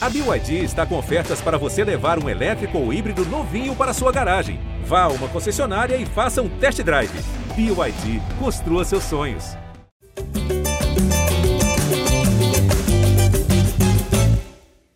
[0.00, 4.12] A BYD está com ofertas para você levar um elétrico ou híbrido novinho para sua
[4.12, 4.60] garagem.
[4.84, 7.10] Vá a uma concessionária e faça um test drive.
[7.56, 9.56] BYD, construa seus sonhos.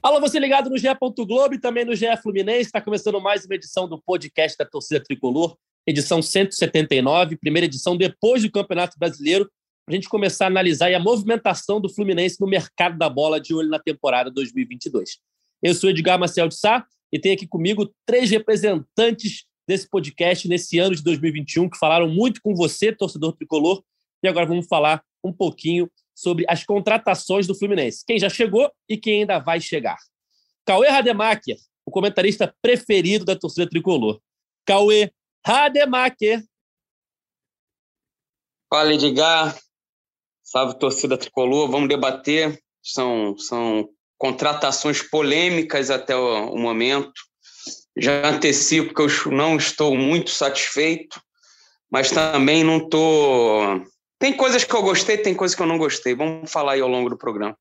[0.01, 0.87] Alô, você ligado no GE.
[1.27, 2.67] Globo e também no GE Fluminense.
[2.67, 8.45] Está começando mais uma edição do podcast da Torcida Tricolor, edição 179, primeira edição depois
[8.45, 9.51] do Campeonato Brasileiro
[9.89, 13.69] a gente começar a analisar a movimentação do Fluminense no mercado da bola de olho
[13.69, 15.19] na temporada 2022.
[15.63, 20.79] Eu sou Edgar Marcel de Sá e tenho aqui comigo três representantes desse podcast nesse
[20.79, 23.83] ano de 2021 que falaram muito com você, torcedor tricolor,
[24.23, 28.97] e agora vamos falar um pouquinho sobre as contratações do Fluminense, quem já chegou e
[28.97, 29.99] quem ainda vai chegar.
[30.65, 34.21] Cauê Rademacher, o comentarista preferido da torcida tricolor.
[34.65, 35.11] Cauê
[35.45, 36.45] Rademacher.
[38.73, 39.59] Fala, Edgar.
[40.43, 41.71] Salve, torcida tricolor.
[41.71, 42.61] Vamos debater.
[42.83, 43.89] São, são
[44.19, 47.13] contratações polêmicas até o, o momento.
[47.97, 51.21] Já antecipo que eu não estou muito satisfeito,
[51.91, 53.85] mas também não estou.
[54.19, 56.15] Tem coisas que eu gostei, tem coisas que eu não gostei.
[56.15, 57.57] Vamos falar aí ao longo do programa.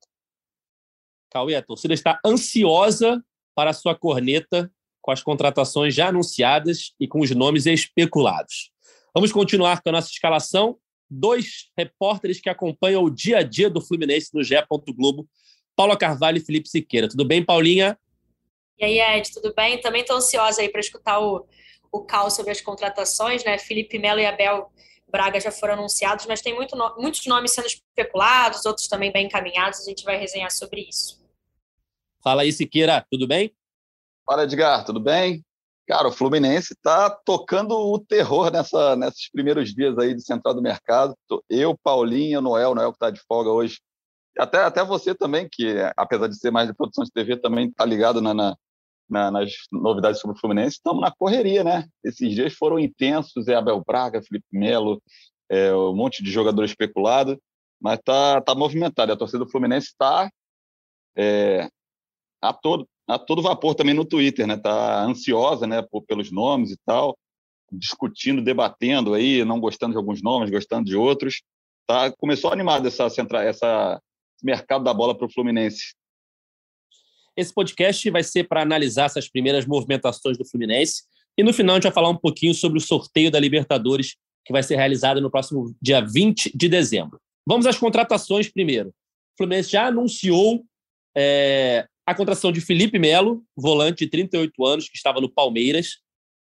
[1.30, 3.24] Cauê, a torcida está ansiosa
[3.56, 8.72] para a sua corneta com as contratações já anunciadas e com os nomes especulados.
[9.14, 10.78] Vamos continuar com a nossa escalação
[11.12, 14.56] dois repórteres que acompanham o dia a dia do Fluminense no GE.
[14.96, 15.28] Globo,
[15.76, 17.10] Paula Carvalho e Felipe Siqueira.
[17.10, 17.98] Tudo bem, Paulinha?
[18.80, 19.80] E aí, Ed, tudo bem?
[19.82, 21.46] Também estou ansiosa aí para escutar o,
[21.92, 23.58] o caos sobre as contratações, né?
[23.58, 24.72] Felipe Melo e Abel
[25.12, 29.26] Braga já foram anunciados, mas tem muito no, muitos nomes sendo especulados, outros também bem
[29.26, 29.82] encaminhados.
[29.82, 31.22] A gente vai resenhar sobre isso.
[32.24, 33.54] Fala aí, Siqueira, tudo bem?
[34.26, 35.44] Fala, Edgar, tudo bem?
[35.88, 40.62] Cara, o Fluminense está tocando o terror nessa, nesses primeiros dias aí de central do
[40.62, 41.16] mercado.
[41.50, 43.80] Eu, Paulinho, Noel, Noel que está de folga hoje.
[44.38, 47.84] Até, até você também, que apesar de ser mais de produção de TV, também está
[47.84, 48.56] ligado na, na,
[49.10, 50.78] na, nas novidades sobre o Fluminense.
[50.78, 51.86] Estamos na correria, né?
[52.04, 55.02] Esses dias foram intensos, é Abel Braga, Felipe Melo,
[55.50, 57.38] é, um monte de jogador especulado,
[57.80, 59.12] mas tá, tá movimentado.
[59.12, 60.32] A torcida do Fluminense está
[61.18, 61.68] é,
[62.42, 64.58] a todo, a todo vapor também no Twitter, né?
[64.58, 67.18] Tá ansiosa, né, por, pelos nomes e tal,
[67.72, 71.42] discutindo, debatendo aí, não gostando de alguns nomes, gostando de outros.
[71.88, 74.00] Tá, começou animado essa central, essa
[74.42, 75.94] esse mercado da bola para o Fluminense.
[77.38, 81.04] Esse podcast vai ser para analisar essas primeiras movimentações do Fluminense
[81.38, 84.52] e no final a gente vai falar um pouquinho sobre o sorteio da Libertadores que
[84.52, 87.22] vai ser realizado no próximo dia 20 de dezembro.
[87.48, 88.90] Vamos às contratações primeiro.
[88.90, 88.94] O
[89.38, 90.64] Fluminense já anunciou
[91.16, 96.00] é, a contratação de Felipe Melo, volante de 38 anos, que estava no Palmeiras,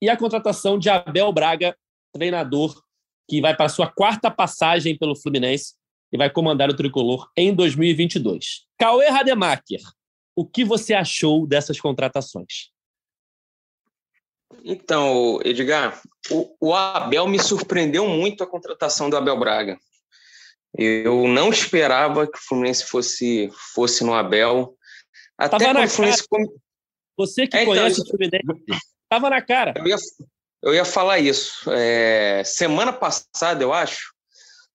[0.01, 1.77] e a contratação de Abel Braga,
[2.13, 2.81] treinador,
[3.29, 5.73] que vai para a sua quarta passagem pelo Fluminense
[6.11, 8.65] e vai comandar o tricolor em 2022.
[8.77, 9.81] Cauê Rademacher,
[10.35, 12.71] o que você achou dessas contratações?
[14.63, 19.77] Então, Edgar, o, o Abel me surpreendeu muito a contratação do Abel Braga.
[20.77, 24.75] Eu não esperava que o Fluminense fosse, fosse no Abel.
[25.37, 26.15] Até Tava na cara.
[27.17, 28.43] Você que é, então, conhece o Fluminense,
[29.03, 29.73] estava na cara.
[29.77, 29.95] Eu ia,
[30.63, 31.69] eu ia falar isso.
[31.71, 34.13] É, semana passada, eu acho,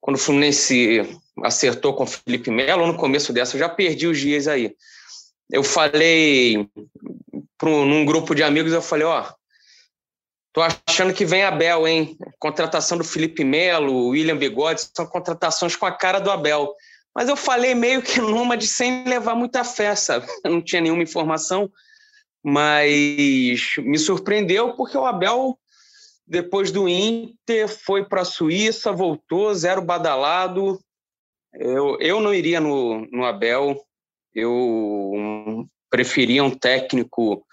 [0.00, 1.02] quando o Fluminense
[1.42, 4.74] acertou com o Felipe Melo, no começo dessa, eu já perdi os dias aí.
[5.50, 6.66] Eu falei
[7.58, 9.30] para num grupo de amigos, eu falei, ó,
[10.52, 12.16] tô achando que vem Abel, hein?
[12.38, 16.74] Contratação do Felipe Melo, William Bigode, são contratações com a cara do Abel.
[17.14, 20.26] Mas eu falei meio que numa de sem levar muita fé, sabe?
[20.44, 21.70] Eu não tinha nenhuma informação,
[22.42, 25.58] mas me surpreendeu porque o Abel,
[26.26, 30.78] depois do Inter, foi para a Suíça, voltou, zero badalado.
[31.52, 33.84] Eu, eu não iria no, no Abel,
[34.32, 37.44] eu preferia um técnico,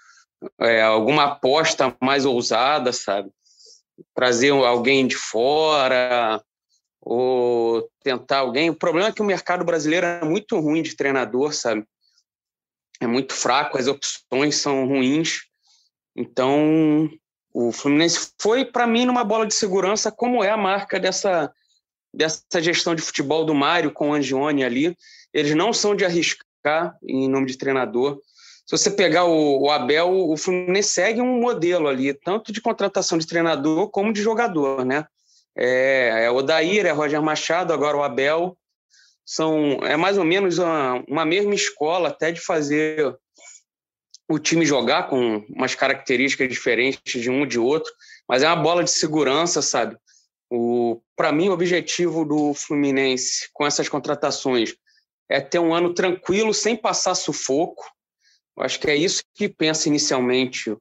[0.60, 3.30] é, alguma aposta mais ousada, sabe?
[4.14, 6.40] Trazer alguém de fora,
[7.10, 8.68] ou tentar alguém.
[8.68, 11.82] O problema é que o mercado brasileiro é muito ruim de treinador, sabe?
[13.00, 15.44] É muito fraco, as opções são ruins.
[16.14, 17.08] Então,
[17.54, 21.50] o Fluminense foi, para mim, numa bola de segurança, como é a marca dessa,
[22.12, 24.94] dessa gestão de futebol do Mário com o Angione ali.
[25.32, 28.20] Eles não são de arriscar em nome de treinador.
[28.66, 33.16] Se você pegar o, o Abel, o Fluminense segue um modelo ali, tanto de contratação
[33.16, 35.06] de treinador como de jogador, né?
[35.58, 38.56] É, é o Daír, é Roger Machado, agora o Abel.
[39.26, 43.14] São, é mais ou menos uma, uma mesma escola até de fazer
[44.28, 47.92] o time jogar com umas características diferentes de um de outro,
[48.28, 49.96] mas é uma bola de segurança, sabe?
[50.50, 54.74] O para mim o objetivo do Fluminense com essas contratações
[55.28, 57.84] é ter um ano tranquilo, sem passar sufoco.
[58.56, 60.74] Eu acho que é isso que pensa inicialmente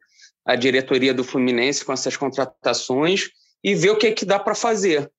[0.45, 3.30] a diretoria do Fluminense com essas contratações
[3.68, 5.12] e ver o que, é que dá para fazer.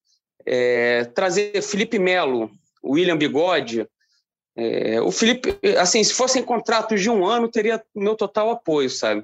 [0.47, 2.51] É, trazer Felipe Melo,
[2.83, 3.87] William Bigode.
[4.57, 9.23] É, o Felipe, assim, se fossem contratos de um ano, teria meu total apoio, sabe?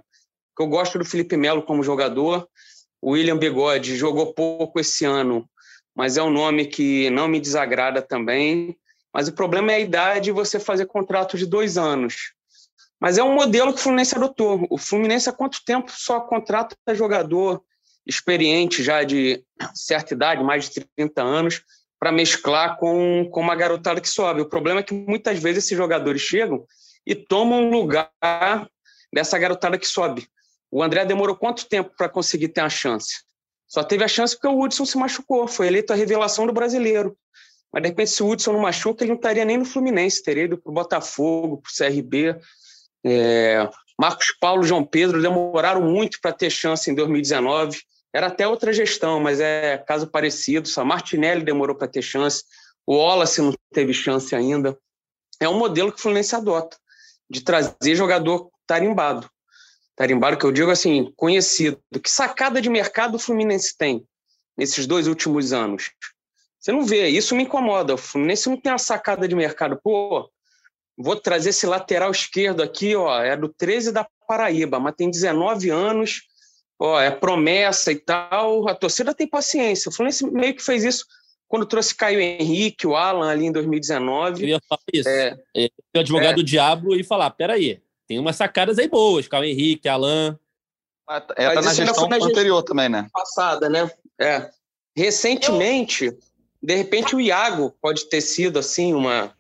[0.60, 2.46] Eu gosto do Felipe Melo como jogador.
[3.00, 5.48] O William Bigode jogou pouco esse ano,
[5.96, 8.76] mas é um nome que não me desagrada também.
[9.10, 12.34] Mas o problema é a idade você fazer contrato de dois anos.
[13.00, 14.66] Mas é um modelo que o Fluminense adotou.
[14.68, 17.64] O Fluminense há quanto tempo só contrata jogador
[18.06, 19.42] experiente já de
[19.74, 21.62] certa idade, mais de 30 anos,
[21.98, 24.42] para mesclar com, com uma garotada que sobe.
[24.42, 26.64] O problema é que muitas vezes esses jogadores chegam
[27.06, 28.10] e tomam lugar
[29.12, 30.26] dessa garotada que sobe.
[30.70, 33.22] O André demorou quanto tempo para conseguir ter a chance?
[33.66, 37.16] Só teve a chance porque o Hudson se machucou, foi eleito a revelação do brasileiro.
[37.72, 40.44] Mas, de repente, se o Hudson não machuca, ele não estaria nem no Fluminense, teria
[40.44, 42.36] ido para o Botafogo, para o CRB.
[43.04, 43.68] É...
[43.98, 47.78] Marcos Paulo João Pedro demoraram muito para ter chance em 2019.
[48.14, 50.68] Era até outra gestão, mas é caso parecido.
[50.68, 52.44] Só Martinelli demorou para ter chance.
[52.86, 54.78] O Wallace não teve chance ainda.
[55.40, 56.76] É um modelo que o Fluminense adota,
[57.28, 59.28] de trazer jogador tarimbado.
[59.96, 61.80] Tarimbado que eu digo assim, conhecido.
[62.00, 64.06] Que sacada de mercado o Fluminense tem
[64.56, 65.90] nesses dois últimos anos?
[66.60, 67.94] Você não vê, isso me incomoda.
[67.94, 69.78] O Fluminense não tem uma sacada de mercado.
[69.82, 70.30] Pô,
[70.96, 75.68] vou trazer esse lateral esquerdo aqui, ó, é do 13 da Paraíba, mas tem 19
[75.70, 76.22] anos,
[76.78, 78.68] ó, é promessa e tal.
[78.68, 79.88] A torcida tem paciência.
[79.88, 81.04] O Fluminense meio que fez isso
[81.48, 84.42] quando trouxe Caio Henrique, o Alan ali em 2019.
[84.42, 85.08] Eu ia falar isso.
[85.08, 89.28] É, é, o advogado é, do diabo e falar: peraí, tem umas sacadas aí boas,
[89.28, 90.38] Caio Henrique, Alan.
[91.36, 93.08] Era na gestão na anterior gestão também, né?
[93.12, 93.90] Passada, né?
[94.18, 94.50] É.
[94.96, 96.18] Recentemente, Eu...
[96.62, 99.34] de repente, o Iago pode ter sido assim uma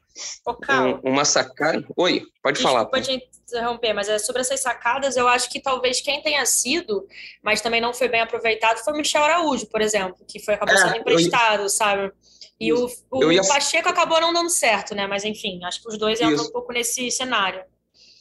[0.46, 1.84] Ô, um, uma sacada.
[1.96, 3.00] Oi, pode Desculpa falar.
[3.00, 7.06] Desculpa te interromper, mas é sobre essas sacadas, eu acho que talvez quem tenha sido,
[7.42, 10.74] mas também não foi bem aproveitado, foi o Michel Araújo, por exemplo, que foi acabou
[10.74, 11.68] é, sendo emprestado, ia...
[11.68, 12.12] sabe?
[12.58, 13.42] E o, o ia...
[13.42, 15.06] Pacheco acabou não dando certo, né?
[15.06, 17.62] Mas enfim, acho que os dois entram um pouco nesse cenário.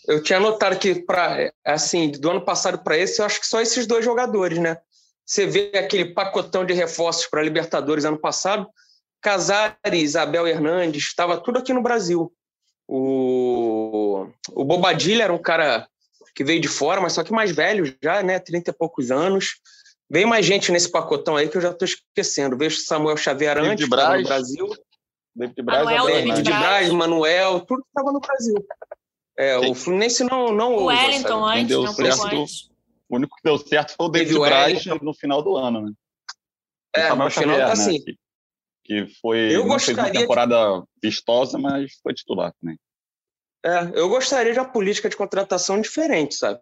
[0.08, 3.62] Eu tinha notado que, para assim, do ano passado para esse, eu acho que só
[3.62, 4.78] esses dois jogadores, né?
[5.26, 8.68] Você vê aquele pacotão de reforços para Libertadores ano passado,
[9.22, 12.34] Casares, Isabel Hernandes, estava tudo aqui no Brasil.
[12.88, 15.88] O, o Bobadilha era um cara
[16.36, 18.40] que veio de fora, mas só que mais velho já, né?
[18.40, 19.56] 30 e poucos anos.
[20.10, 22.58] Veio mais gente nesse pacotão aí que eu já estou esquecendo.
[22.58, 24.70] Veio Samuel Xavier David antes, Braz, no Brasil.
[25.36, 28.56] David Braz, Manuel, David, David Braz, Manuel, tudo que estava no Brasil.
[29.38, 32.46] É, o Fluminense não, não o Wellington antes, deu não certo,
[33.10, 35.92] O único que deu certo foi o David Braz no final do ano, né?
[36.96, 37.72] É, no final Xavier, tá né?
[37.72, 38.04] assim
[38.84, 41.10] que foi eu gostaria uma temporada de...
[41.10, 42.78] vistosa, mas foi titular também.
[43.66, 46.60] É, eu gostaria de uma política de contratação diferente, sabe?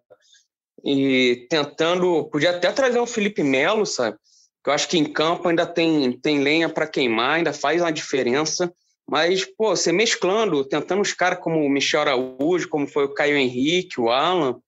[0.83, 4.17] E tentando, podia até trazer o Felipe Melo, sabe?
[4.63, 7.91] Que eu acho que em campo ainda tem, tem lenha para queimar, ainda faz uma
[7.91, 8.71] diferença.
[9.09, 13.35] Mas, pô, você mesclando, tentando os caras como o Michel Araújo, como foi o Caio
[13.35, 14.59] Henrique, o Alan.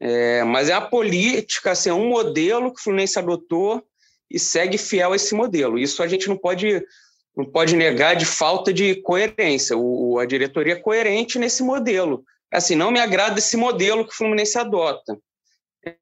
[0.00, 3.82] É, mas é a política, assim, é um modelo que o Fluminense adotou
[4.30, 5.78] e segue fiel a esse modelo.
[5.78, 6.82] Isso a gente não pode
[7.36, 9.76] não pode negar de falta de coerência.
[9.76, 12.24] O, a diretoria é coerente nesse modelo.
[12.50, 15.18] Assim, não me agrada esse modelo que o Fluminense adota.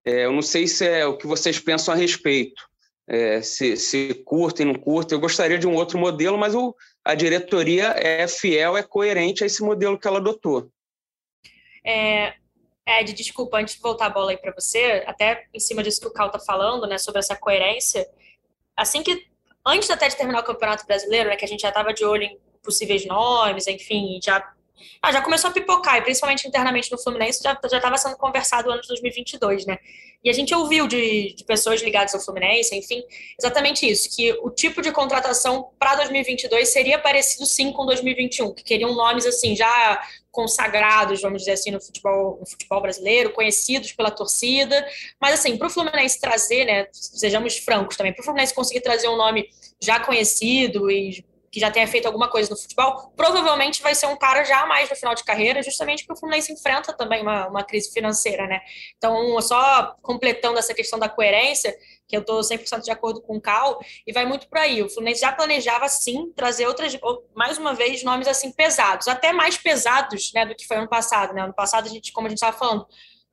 [0.04, 2.62] É, eu não sei se é o que vocês pensam a respeito.
[3.06, 5.16] É, se, se curtem, não curtem.
[5.16, 9.46] Eu gostaria de um outro modelo, mas o, a diretoria é fiel, é coerente a
[9.46, 10.70] esse modelo que ela adotou.
[11.84, 12.34] É,
[12.86, 16.06] Ed, desculpa, antes de voltar a bola aí para você, até em cima disso que
[16.06, 18.06] o Cal tá falando, né, sobre essa coerência,
[18.76, 19.26] assim que,
[19.66, 22.24] antes até de terminar o Campeonato Brasileiro, né, que a gente já estava de olho
[22.24, 24.52] em possíveis nomes, enfim, já,
[25.02, 28.80] ah, já começou a pipocar, e principalmente internamente no Fluminense, já estava sendo conversado ano
[28.80, 29.78] de 2022, né,
[30.24, 33.02] e a gente ouviu de, de pessoas ligadas ao Fluminense, enfim,
[33.38, 38.64] exatamente isso, que o tipo de contratação para 2022 seria parecido sim com 2021, que
[38.64, 40.02] queriam nomes assim, já
[40.34, 44.84] consagrados, vamos dizer assim, no futebol, no futebol brasileiro, conhecidos pela torcida.
[45.20, 49.08] Mas, assim, para o Fluminense trazer, né, sejamos francos também, para o Fluminense conseguir trazer
[49.08, 49.48] um nome
[49.80, 54.16] já conhecido e que já tenha feito alguma coisa no futebol, provavelmente vai ser um
[54.16, 57.62] cara já mais no final de carreira, justamente porque o Fluminense enfrenta também uma, uma
[57.62, 58.60] crise financeira, né?
[58.98, 61.72] Então, só completando essa questão da coerência,
[62.08, 64.82] que eu estou 100% de acordo com o Cal, e vai muito por aí.
[64.82, 66.98] O Fluminense já planejava, sim, trazer outras,
[67.36, 71.32] mais uma vez, nomes assim pesados, até mais pesados né, do que foi ano passado.
[71.34, 71.42] Né?
[71.42, 72.84] Ano passado, a gente, como a gente estava falando,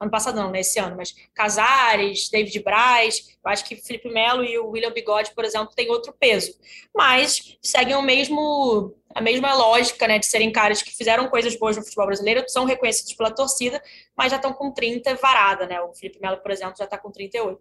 [0.01, 4.43] ano passado não, nesse né, ano, mas Casares, David Braz, eu acho que Felipe Melo
[4.43, 6.57] e o William Bigode, por exemplo, têm outro peso.
[6.93, 11.75] Mas seguem o mesmo a mesma lógica, né, de serem caras que fizeram coisas boas
[11.75, 13.81] no futebol brasileiro, são reconhecidos pela torcida,
[14.15, 15.81] mas já estão com 30 varada, né?
[15.81, 17.59] O Felipe Melo, por exemplo, já está com 38.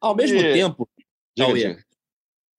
[0.00, 0.52] Ao mesmo e...
[0.52, 0.88] tempo,
[1.36, 1.78] Cauê,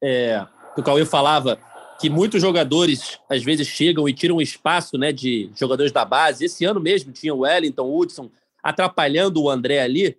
[0.02, 0.48] é,
[0.78, 1.60] o Cauê falava
[2.00, 6.46] que muitos jogadores às vezes chegam e tiram espaço né, de jogadores da base.
[6.46, 8.30] Esse ano mesmo tinha o Wellington, o Hudson
[8.64, 10.18] atrapalhando o André ali.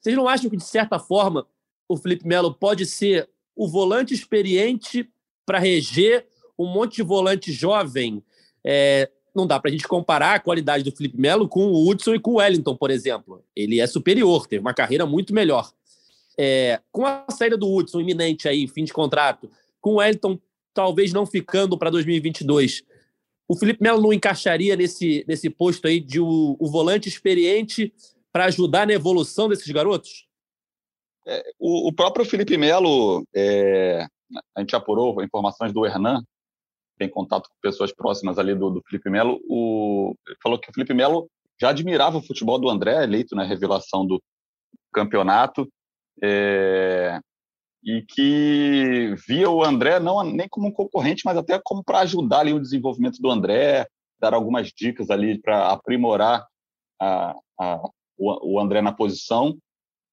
[0.00, 1.44] Vocês não acham que, de certa forma,
[1.88, 5.08] o Felipe Melo pode ser o volante experiente
[5.44, 8.22] para reger um monte de volante jovem?
[8.64, 12.14] É, não dá para a gente comparar a qualidade do Felipe Melo com o Hudson
[12.14, 13.42] e com o Wellington, por exemplo.
[13.54, 15.72] Ele é superior, teve uma carreira muito melhor.
[16.38, 20.38] É, com a saída do Hudson iminente aí, fim de contrato, com o Wellington
[20.76, 22.84] talvez não ficando para 2022.
[23.48, 27.94] O Felipe Melo não encaixaria nesse, nesse posto aí de o, o volante experiente
[28.30, 30.26] para ajudar na evolução desses garotos?
[31.26, 34.06] É, o, o, próprio Felipe Melo, é,
[34.54, 36.22] a gente apurou informações do Hernan,
[36.98, 40.92] tem contato com pessoas próximas ali do, do Felipe Melo, o, falou que o Felipe
[40.92, 41.26] Melo
[41.58, 44.22] já admirava o futebol do André, eleito na revelação do
[44.92, 45.66] campeonato,
[46.22, 47.18] é,
[47.84, 52.40] e que via o André não nem como um concorrente, mas até como para ajudar
[52.40, 53.86] ali o desenvolvimento do André,
[54.20, 56.46] dar algumas dicas ali para aprimorar
[57.00, 59.56] a, a, o, o, André na posição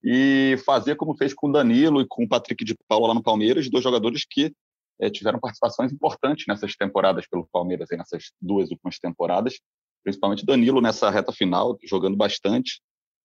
[0.04, 3.24] e fazer como fez com o Danilo e com o Patrick de Paula lá no
[3.24, 4.54] Palmeiras, dois jogadores que
[5.00, 9.60] é, tiveram participações importantes nessas temporadas pelo Palmeiras, aí, nessas duas últimas temporadas,
[10.04, 12.82] principalmente Danilo nessa reta final, jogando bastante,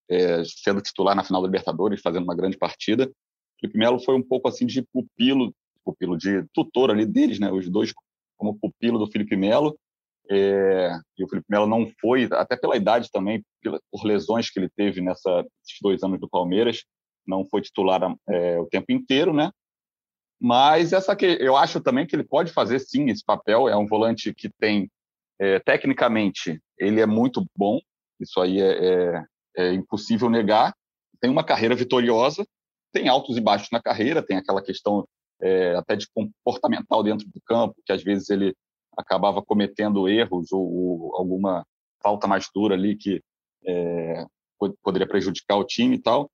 [0.09, 3.11] é, sendo titular na final da Libertadores, fazendo uma grande partida,
[3.61, 5.53] Felipe Melo foi um pouco assim de pupilo,
[5.85, 7.51] pupilo de tutor ali deles, né?
[7.51, 7.93] Os dois
[8.37, 9.79] como pupilo do Felipe Melo.
[10.31, 13.43] É, e o Felipe Melo não foi, até pela idade também,
[13.91, 16.85] por lesões que ele teve nessa, nesses dois anos do Palmeiras,
[17.27, 19.51] não foi titular é, o tempo inteiro, né?
[20.41, 23.69] Mas essa que eu acho também que ele pode fazer sim esse papel.
[23.69, 24.91] É um volante que tem
[25.39, 27.81] é, tecnicamente ele é muito bom.
[28.21, 28.87] Isso aí é,
[29.17, 29.25] é,
[29.57, 30.75] é impossível negar.
[31.21, 32.47] Tem uma carreira vitoriosa,
[32.93, 35.07] tem altos e baixos na carreira, tem aquela questão
[35.41, 38.55] é, até de comportamental dentro do campo, que às vezes ele
[38.97, 41.65] acabava cometendo erros ou, ou alguma
[42.03, 43.21] falta mais dura ali que
[43.67, 44.25] é,
[44.83, 46.31] poderia prejudicar o time e tal.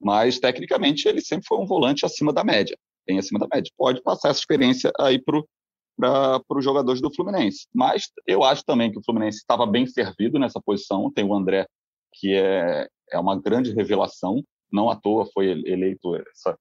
[0.00, 3.72] Mas, tecnicamente, ele sempre foi um volante acima da média, bem acima da média.
[3.76, 7.66] Pode passar essa experiência aí para os jogadores do Fluminense.
[7.74, 11.10] Mas eu acho também que o Fluminense estava bem servido nessa posição.
[11.10, 11.66] Tem o André,
[12.12, 16.58] que é, é uma grande revelação, não à toa foi eleito essa,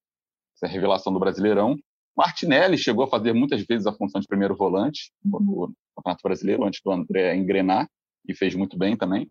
[0.56, 1.78] essa revelação do Brasileirão.
[2.16, 6.82] Martinelli chegou a fazer muitas vezes a função de primeiro volante no Campeonato Brasileiro, antes
[6.84, 7.90] do André engrenar,
[8.28, 9.30] e fez muito bem também.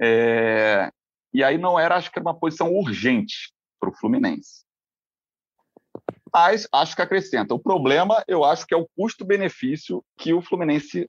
[0.00, 0.90] É...
[1.32, 4.64] E aí não era, acho que era uma posição urgente para o Fluminense.
[6.32, 7.54] Mas acho que acrescenta.
[7.54, 11.08] O problema, eu acho que é o custo-benefício que o Fluminense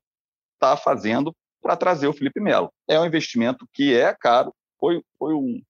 [0.53, 2.71] está fazendo para trazer o Felipe Melo.
[2.87, 5.61] É um investimento que é caro, foi, foi um,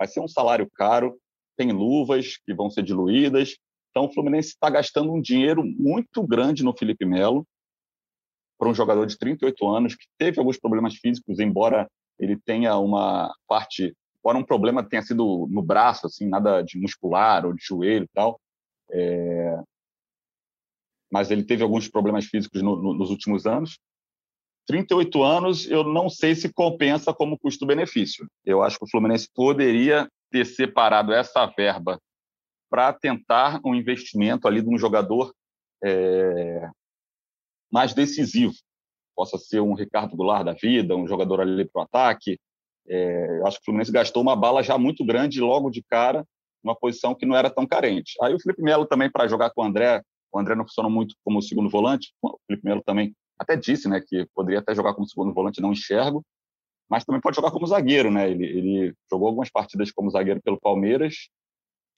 [0.00, 1.20] vai ser um salário caro,
[1.58, 3.54] tem luvas que vão ser diluídas.
[3.90, 7.46] Então, o Fluminense está gastando um dinheiro muito grande no Felipe Melo,
[8.58, 11.86] para um jogador de 38 anos que teve alguns problemas físicos, embora
[12.18, 17.44] ele tenha uma parte, embora um problema tenha sido no braço, assim, nada de muscular
[17.44, 18.40] ou de joelho e tal,
[18.90, 19.62] é...
[21.12, 23.78] mas ele teve alguns problemas físicos no, no, nos últimos anos.
[24.66, 28.26] 38 anos, eu não sei se compensa como custo-benefício.
[28.44, 32.00] Eu acho que o Fluminense poderia ter separado essa verba
[32.70, 35.34] para tentar um investimento ali de um jogador
[35.82, 36.70] é,
[37.70, 38.54] mais decisivo.
[39.16, 42.38] Possa ser um Ricardo Goulart da vida, um jogador ali para o ataque.
[42.88, 46.24] É, eu acho que o Fluminense gastou uma bala já muito grande logo de cara,
[46.62, 48.12] uma posição que não era tão carente.
[48.22, 50.00] Aí o Felipe Melo também para jogar com o André,
[50.32, 54.02] o André não funcionou muito como segundo volante, o Felipe Melo também até disse, né,
[54.06, 56.22] que poderia até jogar como segundo volante, não enxergo,
[56.90, 58.30] mas também pode jogar como zagueiro, né?
[58.30, 61.30] Ele, ele jogou algumas partidas como zagueiro pelo Palmeiras.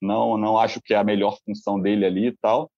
[0.01, 2.71] Não, não acho que é a melhor função dele ali e tal,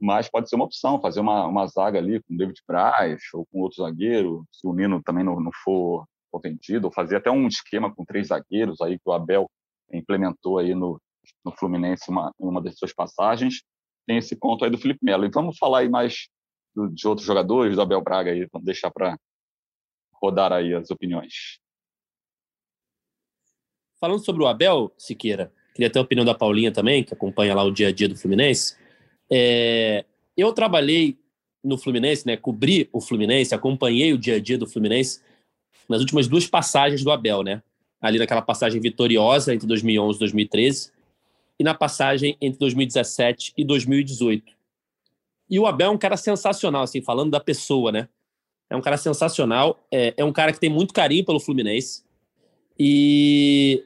[0.00, 3.60] mas pode ser uma opção, fazer uma, uma zaga ali com David Braz ou com
[3.60, 6.06] outro zagueiro, se o Nino também não, não for,
[6.42, 9.50] vendido, ou fazer até um esquema com três zagueiros aí que o Abel
[9.92, 11.00] implementou aí no,
[11.44, 13.62] no Fluminense uma, uma das suas passagens.
[14.06, 15.24] Tem esse ponto aí do Felipe Melo.
[15.24, 16.28] E vamos falar aí mais
[16.88, 19.18] de outros jogadores, do Abel Braga aí, vamos deixar para
[20.12, 21.58] rodar aí as opiniões.
[24.00, 27.62] Falando sobre o Abel, Siqueira, queria ter a opinião da Paulinha também, que acompanha lá
[27.62, 28.76] o dia a dia do Fluminense.
[29.30, 30.04] É,
[30.36, 31.18] eu trabalhei
[31.62, 35.22] no Fluminense, né, cobri o Fluminense, acompanhei o dia a dia do Fluminense
[35.88, 37.62] nas últimas duas passagens do Abel, né?
[38.00, 40.92] ali naquela passagem vitoriosa entre 2011 e 2013,
[41.58, 44.59] e na passagem entre 2017 e 2018.
[45.50, 48.08] E o Abel é um cara sensacional, assim, falando da pessoa, né?
[48.70, 52.04] É um cara sensacional, é, é um cara que tem muito carinho pelo Fluminense.
[52.78, 53.84] E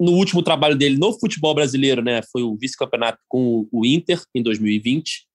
[0.00, 4.42] no último trabalho dele no futebol brasileiro, né, foi o vice-campeonato com o Inter em
[4.42, 5.26] 2020.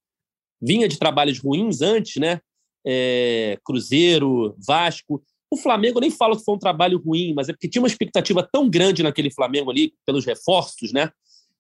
[0.60, 2.41] Vinha de trabalhos ruins antes, né?
[2.86, 5.24] É, Cruzeiro, Vasco.
[5.51, 8.48] O Flamengo, nem falo que foi um trabalho ruim, mas é porque tinha uma expectativa
[8.51, 11.12] tão grande naquele Flamengo ali, pelos reforços, né?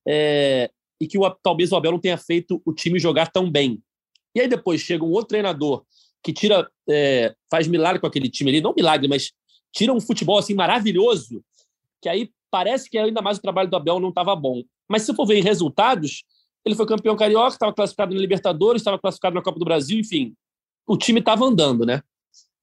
[0.05, 3.81] É, e que o, talvez o Abel não tenha feito o time jogar tão bem.
[4.35, 5.83] E aí depois chega um outro treinador
[6.23, 9.31] que tira, é, faz milagre com aquele time ali, não milagre, mas
[9.71, 11.43] tira um futebol assim maravilhoso,
[12.01, 14.63] que aí parece que ainda mais o trabalho do Abel não estava bom.
[14.89, 16.23] Mas se for ver em resultados,
[16.65, 20.35] ele foi campeão carioca, estava classificado na Libertadores, estava classificado na Copa do Brasil, enfim,
[20.87, 22.01] o time estava andando, né?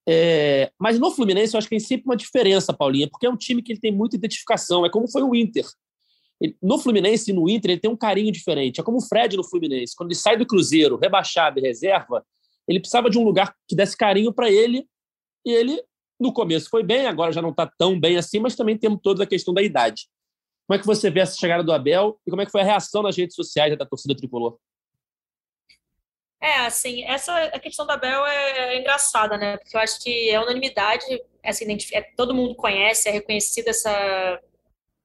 [0.07, 3.37] É, mas no Fluminense eu acho que tem sempre uma diferença, Paulinha, porque é um
[3.37, 5.65] time que ele tem muita identificação, é como foi o Inter.
[6.45, 9.35] Ele, no Fluminense e no Inter ele tem um carinho diferente, é como o Fred
[9.35, 9.95] no Fluminense.
[9.95, 12.25] Quando ele sai do Cruzeiro, rebaixado e reserva,
[12.67, 14.87] ele precisava de um lugar que desse carinho para ele
[15.45, 15.81] e ele
[16.19, 19.23] no começo foi bem, agora já não está tão bem assim, mas também temos toda
[19.23, 20.07] a questão da idade.
[20.67, 22.65] Como é que você vê essa chegada do Abel e como é que foi a
[22.65, 24.57] reação nas redes sociais da torcida tricolor?
[26.41, 29.57] É, assim, essa a questão do Abel é, é engraçada, né?
[29.57, 31.05] Porque eu acho que é unanimidade,
[31.43, 34.39] essa é, todo mundo conhece, é reconhecida essa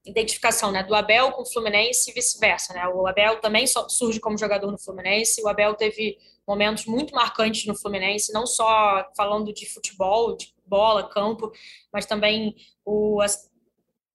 [0.04, 0.82] identificação, né?
[0.82, 2.86] Do Abel com o Fluminense e vice-versa, né?
[2.88, 6.16] O Abel também surge como jogador no Fluminense, o Abel teve
[6.46, 11.52] momentos muito marcantes no Fluminense, não só falando de futebol, de bola, campo,
[11.92, 13.20] mas também o,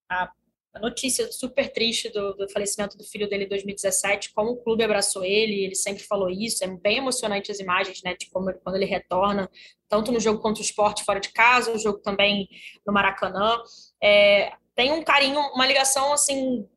[0.09, 0.31] a,
[0.73, 4.83] a notícia super triste do, do, falecimento do filho dele em 2017, como o clube
[4.83, 8.75] abraçou ele, ele sempre falou isso, é bem emocionante as imagens, né, de como quando
[8.75, 9.49] ele retorna,
[9.87, 12.49] tanto no jogo contra o esporte fora de casa, o jogo também
[12.85, 13.57] no Maracanã,
[14.03, 16.67] é, tem um carinho, uma ligação, assim,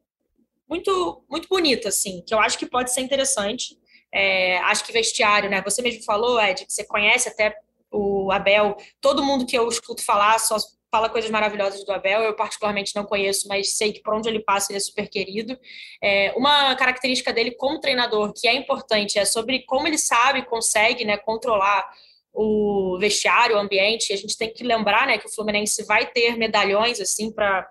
[0.68, 3.76] muito, muito bonita, assim, que eu acho que pode ser interessante,
[4.12, 7.54] é, acho que vestiário, né, você mesmo falou, Ed, que você conhece até
[7.90, 10.56] o Abel, todo mundo que eu escuto falar só
[10.90, 12.22] fala coisas maravilhosas do Abel.
[12.22, 15.58] Eu, particularmente, não conheço, mas sei que por onde ele passa ele é super querido.
[16.02, 21.04] É, uma característica dele como treinador, que é importante, é sobre como ele sabe, consegue
[21.04, 21.88] né, controlar
[22.32, 24.12] o vestiário, o ambiente.
[24.12, 27.68] A gente tem que lembrar né, que o Fluminense vai ter medalhões assim para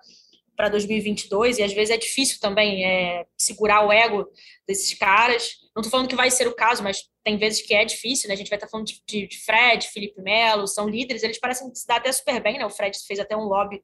[0.58, 4.28] para 2022 e às vezes é difícil também é, segurar o ego
[4.66, 5.52] desses caras.
[5.72, 8.34] Não estou falando que vai ser o caso, mas tem vezes que é difícil, né?
[8.34, 11.86] A gente vai estar falando de, de, Fred, Felipe Melo, são líderes, eles parecem se
[11.86, 12.66] dar até super bem, né?
[12.66, 13.80] O Fred fez até um lobby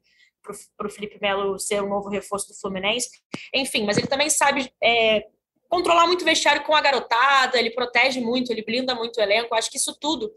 [0.77, 3.09] para o Felipe Melo ser um novo reforço do Fluminense.
[3.53, 5.25] Enfim, mas ele também sabe é,
[5.69, 9.55] controlar muito o vestiário com a garotada, ele protege muito, ele blinda muito o elenco.
[9.55, 10.31] Acho que isso tudo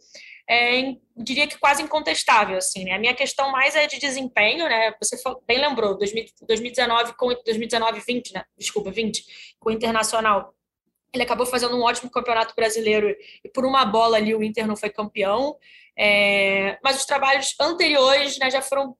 [0.48, 2.92] é, diria que quase incontestável, assim, né?
[2.92, 4.94] A minha questão mais é de desempenho, né?
[5.00, 8.44] Você bem lembrou, 2019 com 2019 20, né?
[8.56, 10.54] Desculpa, 20, com o Internacional.
[11.12, 13.14] Ele acabou fazendo um ótimo campeonato brasileiro
[13.44, 15.56] e por uma bola ali o Inter não foi campeão.
[15.98, 18.96] É, mas os trabalhos anteriores né, já foram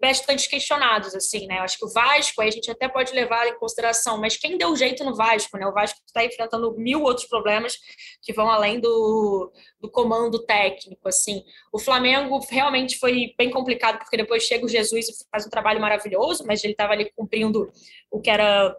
[0.00, 1.58] bastante questionados, assim, né?
[1.58, 4.58] Eu acho que o Vasco, aí a gente até pode levar em consideração, mas quem
[4.58, 5.66] deu jeito no Vasco, né?
[5.66, 7.74] O Vasco está enfrentando mil outros problemas
[8.22, 11.42] que vão além do, do comando técnico, assim.
[11.72, 15.80] O Flamengo realmente foi bem complicado, porque depois chega o Jesus e faz um trabalho
[15.80, 17.70] maravilhoso, mas ele estava ali cumprindo
[18.10, 18.76] o que era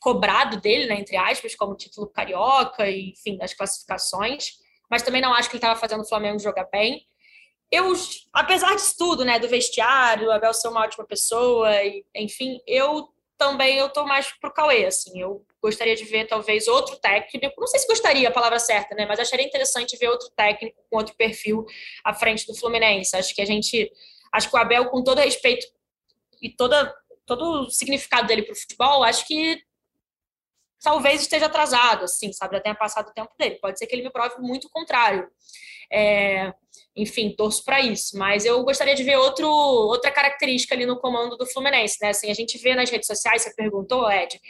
[0.00, 4.52] cobrado dele, né, entre aspas, como título carioca, enfim, das classificações.
[4.90, 7.06] Mas também não acho que ele estava fazendo o Flamengo jogar bem
[7.70, 7.92] eu,
[8.32, 13.78] apesar disso tudo, né, do vestiário, Abel ser uma ótima pessoa, e, enfim, eu também
[13.78, 17.80] eu tô mais pro Cauê, assim, eu gostaria de ver talvez outro técnico, não sei
[17.80, 21.64] se gostaria a palavra certa, né, mas acharia interessante ver outro técnico com outro perfil
[22.04, 23.16] à frente do Fluminense.
[23.16, 23.90] Acho que a gente,
[24.32, 25.66] acho que o Abel, com todo respeito
[26.42, 26.94] e toda
[27.26, 29.62] todo o significado dele pro futebol, acho que
[30.82, 33.58] talvez esteja atrasado, assim, sabe, já tenha passado o tempo dele.
[33.60, 35.28] Pode ser que ele me prove muito o contrário.
[35.92, 36.52] É,
[36.94, 38.16] enfim, torço para isso.
[38.18, 42.10] Mas eu gostaria de ver outro, outra característica ali no comando do Fluminense, né?
[42.10, 44.40] Assim, a gente vê nas redes sociais, você perguntou, Ed,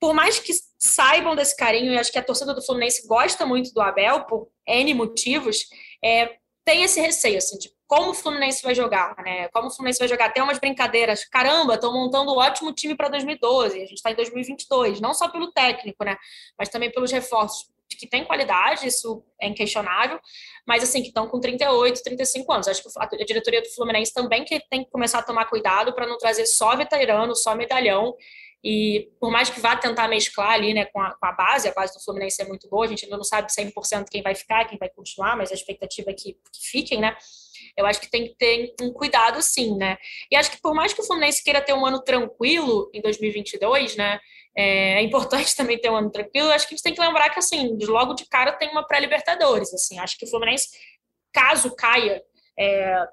[0.00, 3.72] por mais que saibam desse carinho, e acho que a torcida do Fluminense gosta muito
[3.72, 5.66] do Abel, por N motivos,
[6.02, 9.48] é, tem esse receio, assim, de como o Fluminense vai jogar, né?
[9.48, 10.32] Como o Fluminense vai jogar.
[10.32, 11.24] Tem umas brincadeiras.
[11.24, 13.78] Caramba, estão montando um ótimo time para 2012.
[13.78, 15.00] A gente está em 2022.
[15.00, 16.16] Não só pelo técnico, né?
[16.56, 20.20] Mas também pelos reforços que tem qualidade, isso é inquestionável,
[20.64, 22.68] mas assim, que estão com 38, 35 anos.
[22.68, 26.06] Acho que a diretoria do Fluminense também que tem que começar a tomar cuidado para
[26.06, 28.14] não trazer só veterano, só medalhão.
[28.62, 31.72] E por mais que vá tentar mesclar ali né, com, a, com a base, a
[31.72, 34.64] base do Fluminense é muito boa, a gente ainda não sabe 100% quem vai ficar,
[34.66, 37.16] quem vai continuar, mas a expectativa é que, que fiquem, né?
[37.76, 39.96] Eu acho que tem que ter um cuidado sim, né?
[40.30, 43.96] E acho que por mais que o Fluminense queira ter um ano tranquilo em 2022,
[43.96, 44.18] né?
[44.56, 46.50] É, é importante também ter um ano tranquilo.
[46.50, 49.72] Acho que a gente tem que lembrar que, assim, logo de cara tem uma pré-Libertadores.
[49.72, 50.68] Assim, acho que o Fluminense,
[51.32, 52.22] caso caia
[52.58, 53.06] é,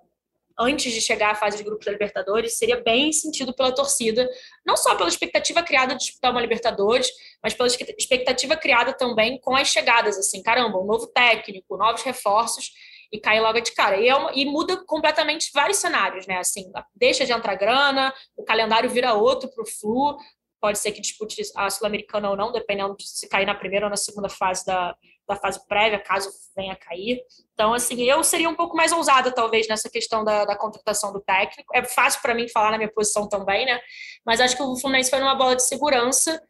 [0.60, 4.28] antes de chegar à fase de grupos da Libertadores, seria bem sentido pela torcida,
[4.66, 7.08] não só pela expectativa criada de disputar uma Libertadores,
[7.44, 12.72] mas pela expectativa criada também com as chegadas, assim, caramba, um novo técnico, novos reforços,
[13.12, 13.98] e cai logo de cara.
[13.98, 16.38] E, é uma, e muda completamente vários cenários, né?
[16.38, 20.18] Assim, deixa de entrar grana, o calendário vira outro para o Flu,
[20.60, 23.90] pode ser que dispute a Sul-Americana ou não, dependendo de se cair na primeira ou
[23.90, 24.96] na segunda fase da,
[25.28, 27.22] da fase prévia, caso venha a cair.
[27.54, 31.20] Então, assim, eu seria um pouco mais ousada, talvez, nessa questão da, da contratação do
[31.20, 31.76] técnico.
[31.76, 33.80] É fácil para mim falar na minha posição também, né?
[34.26, 36.42] Mas acho que o Fluminense foi numa bola de segurança,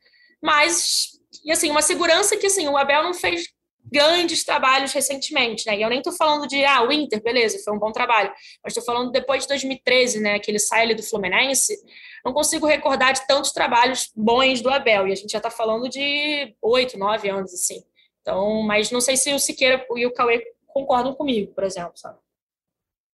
[0.41, 3.47] mas, e assim, uma segurança que, assim, o Abel não fez
[3.91, 5.77] grandes trabalhos recentemente, né?
[5.77, 8.31] E eu nem estou falando de, ah, o Inter, beleza, foi um bom trabalho,
[8.63, 11.77] mas estou falando depois de 2013, né, que ele sai ali do Fluminense,
[12.23, 15.89] não consigo recordar de tantos trabalhos bons do Abel, e a gente já está falando
[15.89, 17.83] de oito, nove anos, assim.
[18.21, 22.19] Então, mas não sei se o Siqueira e o Cauê concordam comigo, por exemplo, sabe?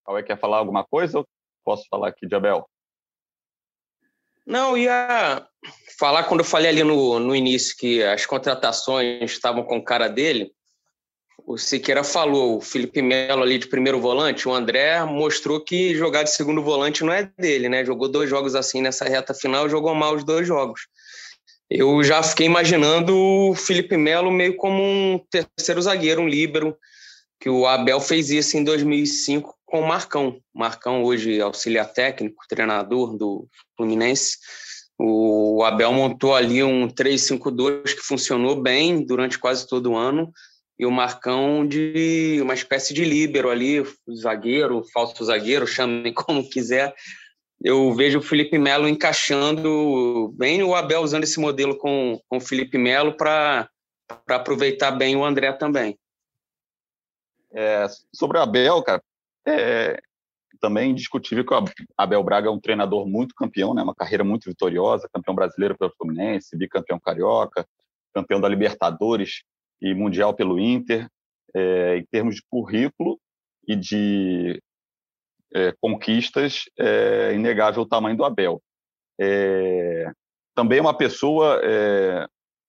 [0.05, 1.27] Cauê quer falar alguma coisa ou
[1.63, 2.67] posso falar aqui de Abel?
[4.45, 5.47] Não, ia
[5.97, 10.51] falar quando eu falei ali no, no início que as contratações estavam com cara dele
[11.45, 16.23] o Siqueira falou, o Felipe Melo ali de primeiro volante, o André mostrou que jogar
[16.23, 17.83] de segundo volante não é dele, né?
[17.83, 20.81] Jogou dois jogos assim nessa reta final, jogou mal os dois jogos.
[21.69, 26.77] Eu já fiquei imaginando o Felipe Melo meio como um terceiro zagueiro, um líbero,
[27.39, 30.39] que o Abel fez isso em 2005 com o Marcão.
[30.53, 34.37] Marcão hoje auxiliar técnico, treinador do Fluminense.
[34.97, 40.31] O Abel montou ali um 3-5-2 que funcionou bem durante quase todo o ano
[40.83, 43.81] e o Marcão de uma espécie de líbero ali,
[44.13, 46.93] zagueiro, falso zagueiro, chamem como quiser.
[47.63, 52.41] Eu vejo o Felipe Melo encaixando bem o Abel usando esse modelo com, com o
[52.41, 53.69] Felipe Melo para
[54.27, 55.97] aproveitar bem o André também.
[57.53, 59.01] É, sobre o Abel, cara,
[59.47, 60.01] é
[60.59, 61.65] também indiscutível que o
[61.97, 63.81] Abel Braga é um treinador muito campeão, né?
[63.81, 67.65] uma carreira muito vitoriosa, campeão brasileiro pelo Fluminense, bicampeão carioca,
[68.13, 69.43] campeão da Libertadores
[69.81, 71.07] e mundial pelo Inter,
[71.55, 73.19] é, em termos de currículo
[73.67, 74.61] e de
[75.53, 78.61] é, conquistas, é inegável o tamanho do Abel.
[79.19, 80.11] É,
[80.55, 81.61] também uma pessoa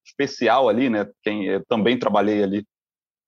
[0.07, 1.11] especial ali, né?
[1.23, 2.65] Quem também trabalhei ali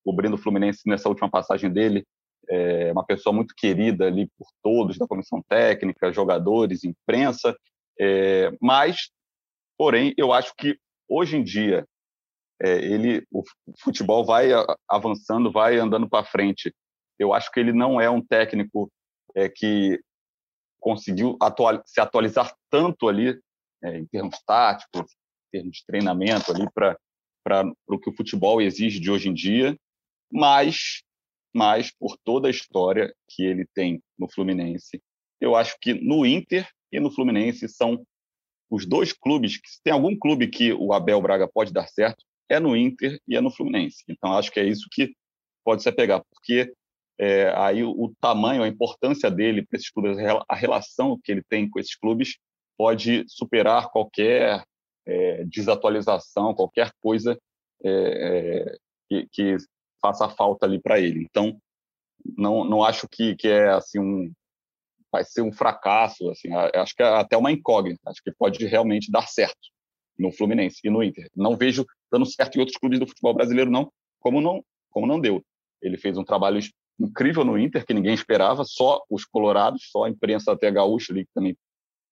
[0.04, 2.06] cobrindo o Fluminense nessa última passagem dele,
[2.48, 7.56] é uma pessoa muito querida ali por todos da comissão técnica, jogadores, imprensa,
[7.98, 9.10] é, mas,
[9.76, 11.84] porém, eu acho que hoje em dia
[12.62, 13.42] é, ele, o
[13.80, 14.48] futebol vai
[14.88, 16.74] avançando, vai andando para frente.
[17.18, 18.90] Eu acho que ele não é um técnico
[19.34, 20.00] é, que
[20.80, 23.38] conseguiu atual, se atualizar tanto ali
[23.82, 25.12] é, em termos táticos,
[25.48, 26.98] em termos de treinamento ali para
[27.44, 29.78] para o que o futebol exige de hoje em dia,
[30.32, 31.04] mas
[31.54, 35.00] mas por toda a história que ele tem no Fluminense,
[35.40, 38.04] eu acho que no Inter e no Fluminense são
[38.68, 42.24] os dois clubes que se tem algum clube que o Abel Braga pode dar certo,
[42.48, 44.04] é no Inter e é no Fluminense.
[44.08, 45.12] Então, acho que é isso que
[45.64, 46.72] pode se pegar, porque
[47.18, 51.42] é, aí o, o, tamanho, a importância dele para esses clubes, a relação que ele
[51.48, 52.36] tem com esses clubes
[52.76, 54.62] pode superar qualquer
[55.06, 57.38] é, desatualização, qualquer coisa
[57.82, 58.76] é, é
[59.08, 59.56] que, que,
[60.00, 61.26] faça falta ali para ele.
[61.28, 61.58] Então,
[62.36, 64.30] não, não acho que, que é assim um
[65.10, 69.10] vai ser um fracasso, assim, acho que é até uma incógnita, acho que pode realmente
[69.10, 69.56] dar certo
[70.18, 71.28] no Fluminense e no Inter.
[71.34, 73.90] Não vejo dando certo em outros clubes do futebol brasileiro, não,
[74.20, 75.42] como não, como não deu.
[75.82, 76.60] Ele fez um trabalho
[76.98, 81.24] incrível no Inter, que ninguém esperava, só os colorados, só a imprensa até gaúcha ali,
[81.24, 81.56] que também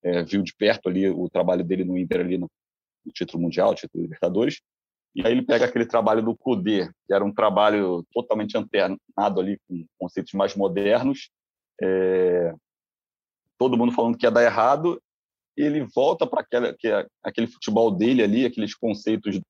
[0.02, 2.50] é, viu de perto ali o trabalho dele no Inter ali no,
[3.04, 4.60] no título mundial, título Libertadores.
[5.14, 9.58] E aí ele pega aquele trabalho do Cudê, que era um trabalho totalmente antenado ali
[9.66, 11.30] com conceitos mais modernos,
[11.80, 12.52] é,
[13.56, 15.00] todo mundo falando que ia dar errado,
[15.56, 16.44] ele volta para
[17.22, 19.40] aquele futebol dele ali, aqueles conceitos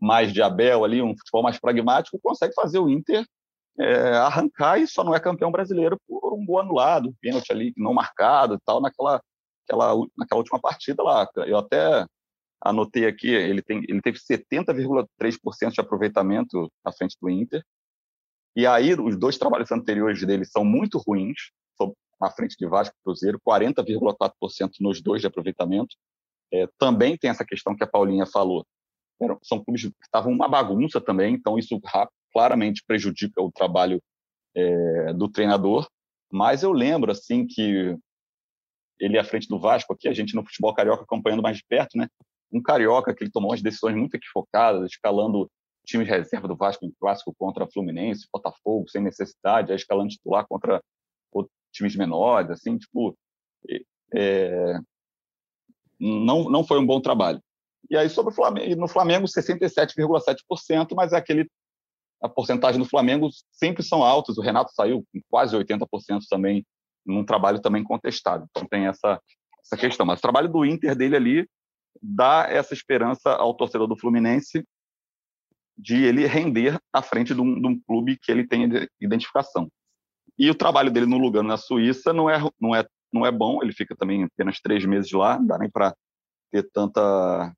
[0.00, 3.24] mais de Abel ali, um futebol mais pragmático, consegue fazer o Inter
[3.78, 7.72] é, arrancar e só não é campeão brasileiro por um gol anulado, um pênalti ali
[7.76, 9.20] não marcado e tal, naquela,
[9.64, 11.28] aquela, naquela última partida lá.
[11.46, 12.06] Eu até
[12.60, 17.62] anotei aqui, ele, tem, ele teve 70,3% de aproveitamento à frente do Inter,
[18.56, 21.50] e aí os dois trabalhos anteriores dele são muito ruins,
[22.18, 25.94] na frente de Vasco e Cruzeiro, 40,4% nos dois de aproveitamento.
[26.52, 28.66] É, também tem essa questão que a Paulinha falou,
[29.42, 31.80] são clubes que estavam uma bagunça também, então isso
[32.32, 34.02] claramente prejudica o trabalho
[34.54, 35.88] é, do treinador.
[36.30, 37.96] Mas eu lembro, assim, que
[38.98, 41.96] ele à frente do Vasco aqui, a gente no futebol carioca acompanhando mais de perto,
[41.96, 42.08] né?
[42.52, 45.50] Um carioca que ele tomou umas decisões muito equivocadas, escalando
[45.84, 50.82] time de reserva do Vasco em clássico contra Fluminense, Botafogo, sem necessidade, escalando titular contra
[51.76, 53.16] times menores, assim, tipo,
[54.14, 54.78] é,
[56.00, 57.40] não, não foi um bom trabalho.
[57.90, 61.48] E aí, sobre o Flamengo, no Flamengo, 67,7%, mas é aquele,
[62.22, 64.38] a porcentagem do Flamengo sempre são altas.
[64.38, 65.86] O Renato saiu com quase 80%
[66.28, 66.64] também,
[67.04, 68.46] num trabalho também contestado.
[68.50, 69.20] Então, tem essa,
[69.64, 70.04] essa questão.
[70.04, 71.48] Mas o trabalho do Inter dele ali
[72.02, 74.64] dá essa esperança ao torcedor do Fluminense
[75.78, 78.68] de ele render à frente de um, de um clube que ele tem
[79.00, 79.68] identificação.
[80.38, 83.62] E o trabalho dele no Lugano, na Suíça, não é, não é, não é bom.
[83.62, 85.94] Ele fica também apenas três meses lá, não dá nem para
[86.50, 87.52] ter tanta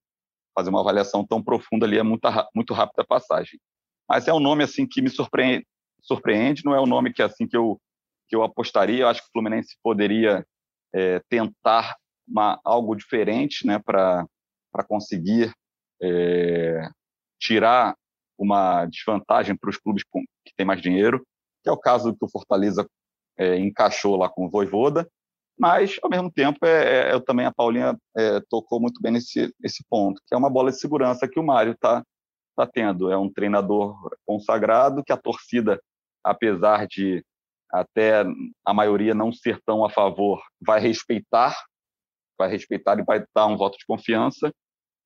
[0.59, 3.61] fazer uma avaliação tão profunda ali é muito, muito rápida a passagem.
[4.09, 5.65] Mas é um nome assim que me surpreende,
[6.03, 7.81] surpreende não é um nome que assim que eu
[8.29, 9.03] que eu apostaria.
[9.03, 10.45] Eu acho que o Fluminense poderia
[10.93, 14.27] é, tentar uma, algo diferente, né, para
[14.73, 15.53] para conseguir
[16.03, 16.89] é,
[17.41, 17.97] tirar
[18.37, 21.25] uma desvantagem para os clubes com, que têm mais dinheiro,
[21.63, 22.87] que é o caso que o Fortaleza
[23.39, 25.09] é, encaixou lá com o Voivoda,
[25.59, 29.85] mas, ao mesmo tempo, é, é, também, a Paulinha é, tocou muito bem nesse, nesse
[29.89, 32.05] ponto, que é uma bola de segurança que o Mário está
[32.57, 33.11] tá tendo.
[33.11, 35.81] É um treinador consagrado que a torcida,
[36.25, 37.25] apesar de
[37.71, 38.25] até
[38.65, 41.55] a maioria não ser tão a favor, vai respeitar,
[42.39, 44.53] vai respeitar e vai dar um voto de confiança.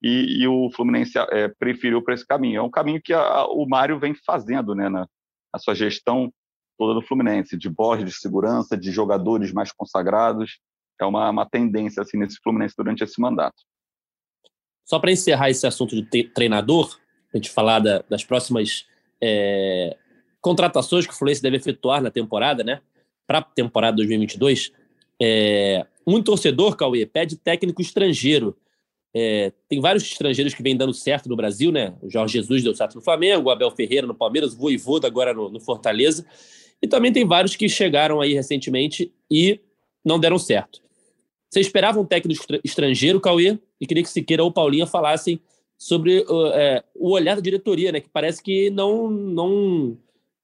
[0.02, 2.58] E, e o Fluminense é, preferiu para esse caminho.
[2.58, 5.06] É um caminho que a, o Mário vem fazendo, né, na,
[5.52, 6.32] na sua gestão
[6.78, 10.58] toda do Fluminense, de borges de segurança, de jogadores mais consagrados.
[11.00, 13.56] É uma, uma tendência assim nesse Fluminense durante esse mandato.
[14.84, 16.98] Só para encerrar esse assunto de treinador,
[17.32, 18.86] a gente falar da, das próximas
[19.20, 19.96] é,
[20.40, 22.80] contratações que o Fluminense deve efetuar na temporada, né?
[23.26, 24.72] Para a temporada 2022,
[25.20, 28.56] é, um torcedor, Cauê, pede técnico estrangeiro.
[29.14, 31.94] É, tem vários estrangeiros que vêm dando certo no Brasil, né?
[32.02, 35.32] O Jorge Jesus deu certo no Flamengo, o Abel Ferreira no Palmeiras, o Voivoda agora
[35.32, 36.26] no, no Fortaleza.
[36.82, 39.60] E também tem vários que chegaram aí recentemente e
[40.04, 40.82] não deram certo.
[41.48, 43.58] Você esperava um técnico estrangeiro, Cauê?
[43.80, 45.40] E queria que Siqueira ou Paulinha falassem
[45.78, 48.00] sobre uh, é, o olhar da diretoria, né?
[48.00, 49.98] Que parece que não, não,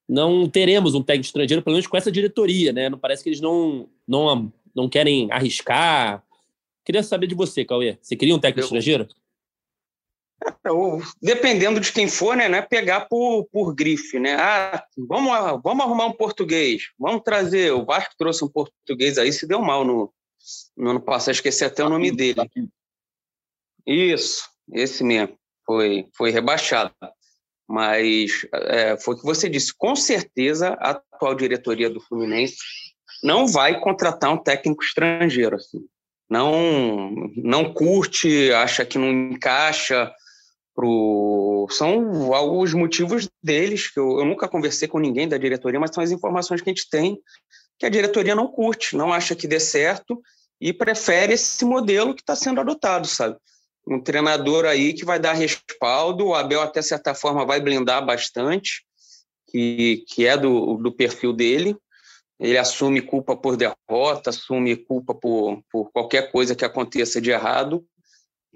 [0.09, 2.89] não teremos um técnico estrangeiro, pelo menos com essa diretoria, né?
[2.89, 6.23] Não parece que eles não, não, não querem arriscar.
[6.85, 7.97] Queria saber de você, Cauê.
[8.01, 8.65] Você queria um técnico Eu...
[8.65, 9.09] estrangeiro?
[11.23, 14.35] Dependendo de quem for, né, né pegar por, por grife, né?
[14.35, 17.73] Ah, vamos, vamos arrumar um português, vamos trazer.
[17.73, 20.13] O Vasco trouxe um português aí, se deu mal no,
[20.77, 22.41] no ano passado, esqueci até o nome dele.
[23.87, 26.95] Isso, esse mesmo, foi, foi rebaixado.
[27.67, 32.57] Mas é, foi o que você disse, com certeza a atual diretoria do Fluminense
[33.23, 35.57] não vai contratar um técnico estrangeiro.
[35.57, 35.81] Assim.
[36.31, 40.13] Não, não curte, acha que não encaixa,
[40.79, 41.67] pro...
[41.71, 46.05] São alguns motivos deles, que eu, eu nunca conversei com ninguém da diretoria, mas são
[46.05, 47.19] as informações que a gente tem,
[47.77, 50.23] que a diretoria não curte, não acha que dê certo
[50.61, 53.37] e prefere esse modelo que está sendo adotado, sabe?
[53.89, 58.85] Um treinador aí que vai dar respaldo, o Abel até certa forma vai blindar bastante,
[59.51, 61.77] que, que é do, do perfil dele,
[62.39, 67.85] ele assume culpa por derrota, assume culpa por, por qualquer coisa que aconteça de errado,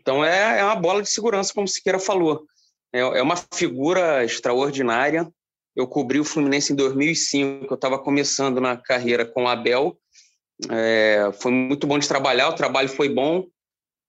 [0.03, 2.45] então é, é uma bola de segurança, como o Siqueira falou.
[2.93, 5.27] É, é uma figura extraordinária.
[5.75, 9.97] Eu cobri o Fluminense em 2005, eu estava começando na carreira com o Abel.
[10.71, 13.47] É, foi muito bom de trabalhar, o trabalho foi bom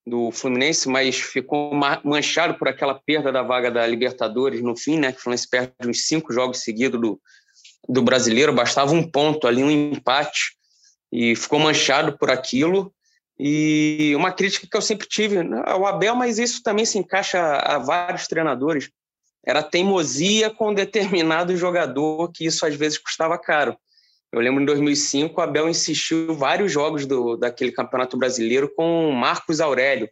[0.05, 1.71] do Fluminense, mas ficou
[2.03, 5.13] manchado por aquela perda da vaga da Libertadores no fim, né?
[5.13, 7.21] Que o Fluminense perde uns cinco jogos seguidos do,
[7.87, 10.57] do brasileiro, bastava um ponto ali, um empate,
[11.11, 12.93] e ficou manchado por aquilo.
[13.45, 17.77] E uma crítica que eu sempre tive ao Abel, mas isso também se encaixa a
[17.77, 18.89] vários treinadores,
[19.45, 23.75] era a teimosia com determinado jogador, que isso às vezes custava caro.
[24.31, 29.59] Eu lembro em 2005, o Abel insistiu vários jogos do, daquele Campeonato Brasileiro com Marcos
[29.59, 30.09] Aurélio.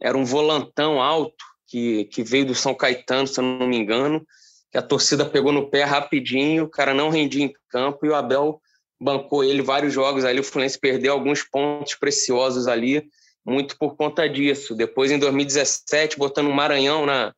[0.00, 4.26] Era um volantão alto que, que veio do São Caetano, se eu não me engano,
[4.72, 8.14] que a torcida pegou no pé rapidinho, o cara não rendia em campo e o
[8.14, 8.62] Abel
[9.00, 13.08] bancou ele vários jogos ali, o Fluminense perdeu alguns pontos preciosos ali,
[13.44, 14.74] muito por conta disso.
[14.74, 17.34] Depois, em 2017, botando o Maranhão na,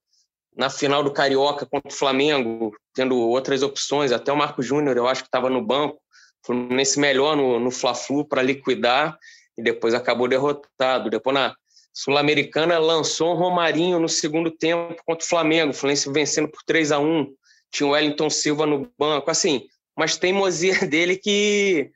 [0.56, 5.06] na final do Carioca contra o Flamengo, tendo outras opções, até o Marco Júnior, eu
[5.06, 5.96] acho que estava no banco,
[6.42, 9.18] o Fluminense melhor no, no Fla-Flu para liquidar,
[9.56, 11.10] e depois acabou derrotado.
[11.10, 11.54] Depois, na
[11.92, 16.92] Sul-Americana, lançou o Romarinho no segundo tempo contra o Flamengo, o Fluminense vencendo por 3
[16.92, 17.34] a 1
[17.70, 19.66] tinha o Wellington Silva no banco, assim,
[19.98, 21.90] mas teimosia dele que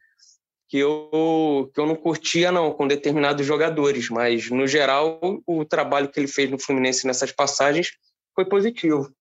[0.69, 6.09] que eu, que eu não curtia, não, com determinados jogadores, mas, no geral, o trabalho
[6.09, 7.91] que ele fez no Fluminense nessas passagens
[8.35, 9.15] foi positivo.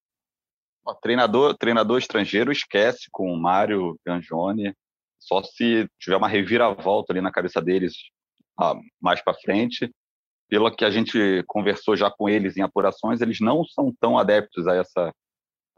[0.86, 4.74] O treinador, treinador estrangeiro esquece com o Mário Ganjoni,
[5.20, 7.96] só se tiver uma reviravolta ali na cabeça deles
[8.58, 9.92] ah, mais para frente.
[10.48, 14.70] Pelo que a gente conversou já com eles em apurações, eles não são tão adeptos
[14.70, 15.14] a essa,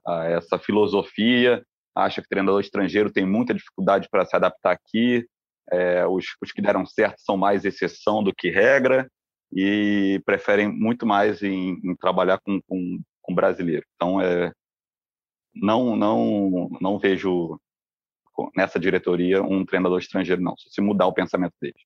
[0.06, 1.66] a essa filosofia.
[1.96, 5.26] Acha que treinador estrangeiro tem muita dificuldade para se adaptar aqui,
[5.72, 9.10] é, os, os, que deram certo são mais exceção do que regra
[9.56, 13.86] e preferem muito mais em, em trabalhar com, com, com, brasileiro.
[13.96, 14.52] Então, é,
[15.54, 17.60] não, não, não vejo
[18.58, 20.56] nessa diretoria um treinador estrangeiro, não.
[20.58, 21.82] Se mudar o pensamento deles.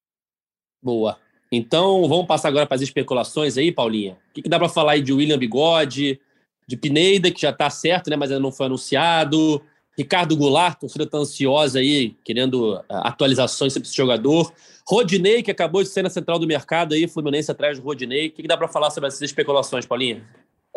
[0.81, 1.19] Boa.
[1.51, 4.17] Então, vamos passar agora para as especulações aí, Paulinha.
[4.29, 6.19] O que, que dá para falar aí de William Bigode,
[6.67, 9.61] de Pineda, que já está certo, né, mas ainda não foi anunciado,
[9.97, 14.53] Ricardo Goulart, torcida está ansiosa aí, querendo uh, atualizações sobre esse jogador.
[14.87, 18.27] Rodinei, que acabou de ser na central do mercado aí, Fluminense atrás do Rodinei.
[18.27, 20.23] O que, que dá para falar sobre essas especulações, Paulinha?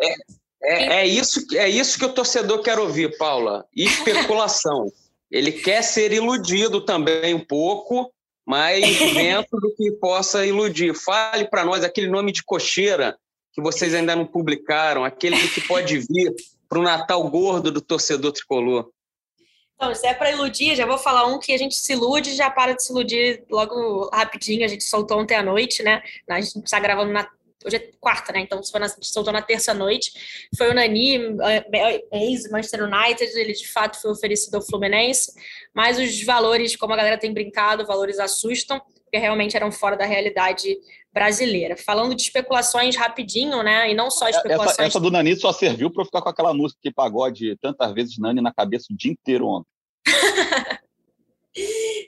[0.01, 0.15] É,
[0.63, 3.65] é, é, isso, é isso que o torcedor quer ouvir, Paula.
[3.75, 4.91] Especulação.
[5.31, 8.11] Ele quer ser iludido também um pouco,
[8.45, 10.93] mas dentro do que possa iludir.
[10.93, 13.17] Fale para nós aquele nome de cocheira
[13.53, 16.33] que vocês ainda não publicaram, aquele que pode vir
[16.67, 18.89] para o Natal gordo do torcedor tricolor.
[19.81, 22.51] Então, se é para iludir, já vou falar um que a gente se ilude já
[22.51, 24.63] para de se iludir logo rapidinho.
[24.63, 26.03] A gente soltou ontem à noite, né?
[26.29, 27.27] A gente está gravando na.
[27.65, 28.41] Hoje é quarta, né?
[28.41, 30.47] Então, se na, soltou na terça-noite.
[30.55, 31.35] Foi o Nani,
[31.73, 33.31] é, ex-Manchester United.
[33.35, 35.33] Ele, de fato, foi oferecido ao Fluminense.
[35.73, 40.05] Mas os valores, como a galera tem brincado, valores assustam, porque realmente eram fora da
[40.05, 40.77] realidade
[41.13, 41.75] brasileira.
[41.77, 43.91] Falando de especulações rapidinho, né?
[43.91, 44.71] E não só especulações.
[44.71, 47.93] Essa, essa do Nani só serviu para eu ficar com aquela música que pagode tantas
[47.93, 49.69] vezes Nani na cabeça o dia inteiro ontem.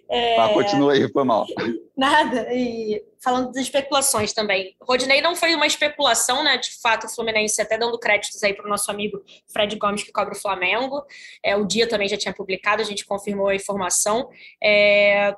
[0.09, 0.35] é...
[0.35, 1.45] Tá, continua aí, foi mal.
[1.95, 2.47] Nada.
[2.51, 4.75] E falando das especulações também.
[4.81, 6.57] Rodinei não foi uma especulação, né?
[6.57, 10.11] De fato, o Fluminense, até dando créditos aí para o nosso amigo Fred Gomes, que
[10.11, 11.03] cobre o Flamengo.
[11.43, 14.29] É, o dia também já tinha publicado, a gente confirmou a informação.
[14.61, 15.35] É,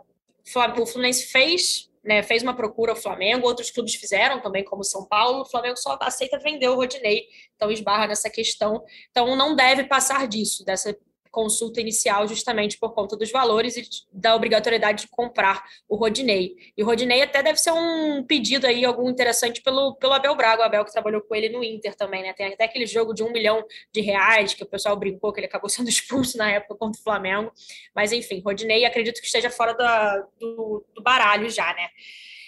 [0.78, 5.06] o Fluminense fez né, fez uma procura ao Flamengo, outros clubes fizeram também, como São
[5.06, 8.84] Paulo, o Flamengo só aceita vender o Rodinei, então esbarra nessa questão.
[9.10, 10.96] Então não deve passar disso, dessa
[11.36, 16.56] consulta inicial justamente por conta dos valores e da obrigatoriedade de comprar o Rodinei.
[16.78, 20.62] E o Rodinei até deve ser um pedido aí, algum interessante pelo, pelo Abel Braga,
[20.62, 22.32] o Abel que trabalhou com ele no Inter também, né?
[22.32, 25.48] Tem até aquele jogo de um milhão de reais que o pessoal brincou que ele
[25.48, 27.52] acabou sendo expulso na época contra o Flamengo.
[27.94, 31.90] Mas enfim, Rodinei acredito que esteja fora da, do, do baralho já, né?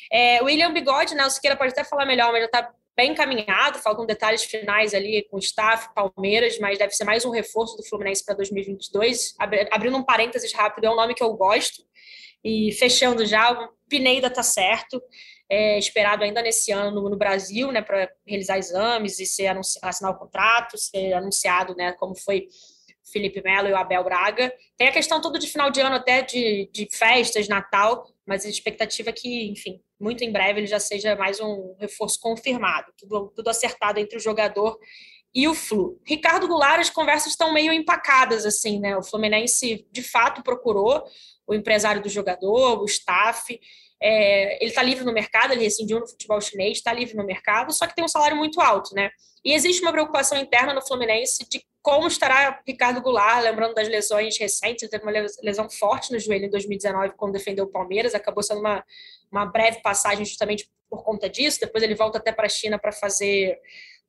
[0.09, 1.25] É, William Bigode, né?
[1.25, 5.21] O Siqueira pode até falar melhor, mas já está bem encaminhado, faltam detalhes finais ali
[5.29, 9.35] com o staff, Palmeiras, mas deve ser mais um reforço do Fluminense para 2022.
[9.71, 11.83] Abrindo um parênteses rápido, é um nome que eu gosto.
[12.43, 14.99] E fechando já, o Pineda está certo,
[15.47, 20.11] é, esperado ainda nesse ano no, no Brasil, né, para realizar exames e ser assinar
[20.11, 22.47] o contrato, ser anunciado, né, como foi
[23.11, 24.51] Felipe Melo e o Abel Braga.
[24.75, 28.49] Tem a questão toda de final de ano, até de, de festas, Natal, mas a
[28.49, 33.31] expectativa é que, enfim, muito em breve ele já seja mais um reforço confirmado, tudo,
[33.35, 34.77] tudo acertado entre o jogador
[35.33, 35.99] e o Flu.
[36.05, 38.97] Ricardo Goulart, as conversas estão meio empacadas, assim, né?
[38.97, 41.03] O Fluminense, de fato, procurou
[41.45, 43.59] o empresário do jogador, o staff,
[44.01, 47.73] é, ele está livre no mercado, ele rescindiu no futebol chinês, está livre no mercado,
[47.73, 49.09] só que tem um salário muito alto, né?
[49.43, 54.37] E existe uma preocupação interna no Fluminense de como estará Ricardo Goulart, lembrando das lesões
[54.37, 58.43] recentes, ele teve uma lesão forte no joelho em 2019 quando defendeu o Palmeiras, acabou
[58.43, 58.83] sendo uma,
[59.31, 62.91] uma breve passagem justamente por conta disso, depois ele volta até para a China para
[62.91, 63.59] fazer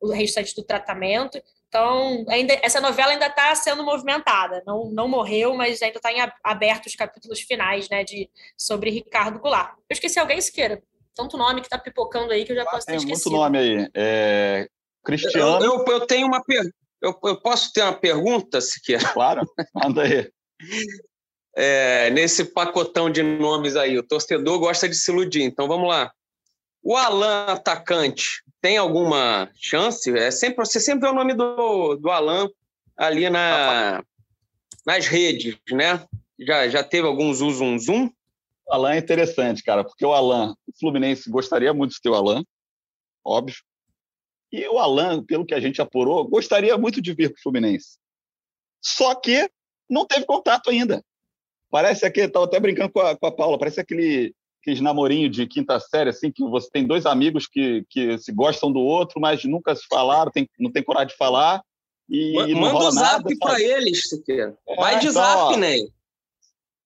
[0.00, 1.42] o restante do tratamento.
[1.68, 4.62] Então, ainda, essa novela ainda está sendo movimentada.
[4.66, 9.38] Não, não morreu, mas ainda está em aberto os capítulos finais né, de, sobre Ricardo
[9.38, 9.72] Goulart.
[9.72, 10.82] Eu esqueci alguém, Siqueira?
[11.14, 13.32] Tanto nome que está pipocando aí que eu já posso ter Tem esquecido.
[13.32, 13.90] muito nome aí.
[13.94, 14.68] É...
[15.04, 15.64] Cristiano.
[15.64, 16.74] Eu, eu, eu tenho uma pergunta.
[17.00, 19.12] Eu, eu, posso ter uma pergunta, Siqueira?
[19.12, 19.42] Claro,
[19.74, 20.30] manda aí.
[21.60, 25.42] É, nesse pacotão de nomes aí, o torcedor gosta de se iludir.
[25.42, 26.12] Então vamos lá.
[26.80, 30.16] O Alan atacante tem alguma chance?
[30.16, 32.48] É sempre, você sempre vê o nome do, do Alan
[32.96, 34.04] ali na,
[34.86, 36.06] nas redes, né?
[36.38, 38.10] Já, já teve zoom, zoom, zoom?
[38.64, 42.14] O Alan é interessante, cara, porque o Alan, o Fluminense gostaria muito de ter o
[42.14, 42.44] Alan,
[43.24, 43.56] óbvio.
[44.52, 47.98] E o Alan, pelo que a gente apurou, gostaria muito de vir para o Fluminense.
[48.80, 49.50] Só que
[49.90, 51.02] não teve contato ainda.
[51.70, 55.46] Parece aquele, estava até brincando com a, com a Paula, parece aquele aqueles namorinho de
[55.46, 59.44] quinta série, assim, que você tem dois amigos que, que se gostam do outro, mas
[59.44, 61.62] nunca se falaram, tem, não tem coragem de falar.
[62.08, 64.56] E, Manda e não o zap para eles, Siqueira.
[64.66, 65.88] É, Vai de então, zap, ó, Ney.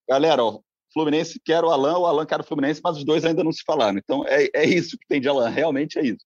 [0.08, 0.60] Galera, ó,
[0.92, 3.62] Fluminense quer o Alan, o Alan quer o Fluminense, mas os dois ainda não se
[3.64, 3.98] falaram.
[3.98, 6.24] Então é, é isso que tem de Alan, realmente é isso.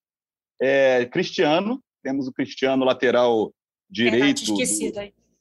[0.60, 3.52] É, Cristiano, temos o Cristiano lateral
[3.88, 4.56] direito do,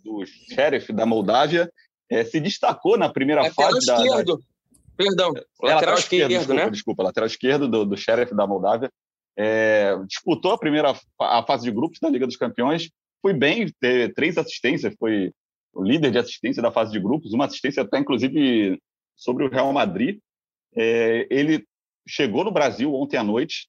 [0.04, 1.72] do Sheriff da Moldávia,
[2.10, 4.38] é, se destacou na primeira lateral fase esquerdo.
[4.38, 4.44] da.
[4.98, 6.70] Perdão, é, lateral, lateral esquerdo, esquerdo desculpa, né?
[6.70, 8.92] Desculpa, lateral esquerdo do, do Sheriff da Moldávia.
[9.38, 12.90] É, disputou a primeira a fase de grupos da Liga dos Campeões,
[13.22, 15.34] foi bem, teve três assistências, foi
[15.74, 18.80] o líder de assistência da fase de grupos, uma assistência até inclusive
[19.16, 20.20] sobre o Real Madrid.
[20.74, 21.66] É, ele
[22.08, 23.68] chegou no Brasil ontem à noite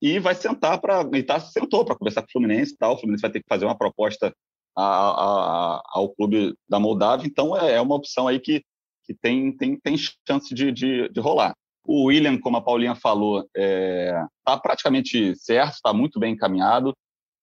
[0.00, 1.02] e vai sentar para.
[1.12, 2.94] Ele tá, sentou para conversar com o Fluminense e tal.
[2.94, 4.34] O Fluminense vai ter que fazer uma proposta
[4.76, 8.62] a, a, ao clube da Moldávia, então é, é, uma opção aí que,
[9.04, 11.54] que tem, tem, tem chance de, de, de rolar.
[11.84, 16.92] O William, como a Paulinha falou, está é, tá praticamente certo, está muito bem encaminhado.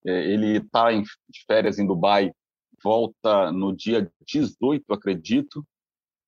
[0.05, 1.03] É, ele está em
[1.47, 2.31] férias em Dubai,
[2.83, 5.65] volta no dia 18, acredito.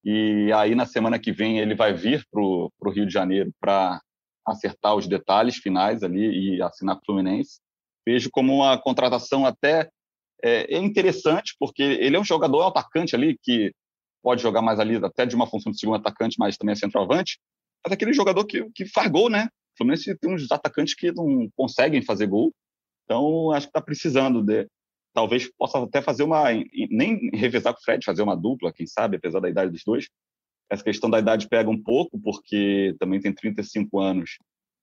[0.03, 3.99] E aí, na semana que vem, ele vai vir para o Rio de Janeiro para
[4.47, 7.59] acertar os detalhes finais ali e assinar o Fluminense.
[8.07, 9.89] Vejo como uma contratação até
[10.43, 13.71] é, é interessante, porque ele é um jogador é um atacante ali que
[14.21, 17.39] pode jogar mais ali até de uma função de segundo atacante, mas também é centroavante.
[17.85, 19.47] Mas aquele jogador que, que faz gol, né?
[19.73, 22.51] O Fluminense tem uns atacantes que não conseguem fazer gol.
[23.03, 24.67] Então, acho que está precisando de.
[25.13, 26.45] Talvez possa até fazer uma.
[26.89, 30.09] Nem revezar com o Fred, fazer uma dupla, quem sabe, apesar da idade dos dois.
[30.71, 34.39] Essa questão da idade pega um pouco, porque também tem 35 anos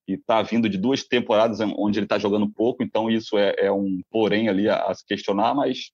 [0.07, 3.73] e está vindo de duas temporadas onde ele está jogando pouco, então isso é, é
[3.73, 5.93] um porém ali a, a, se questionar, mas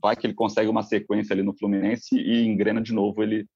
[0.00, 3.22] vai que ele consegue uma sequência ali no Fluminense e engrena de novo.
[3.22, 3.46] Ele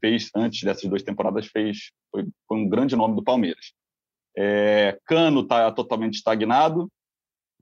[0.00, 3.72] fez, antes dessas duas temporadas, fez foi, foi um grande nome do Palmeiras.
[4.36, 6.90] É, Cano está totalmente estagnado,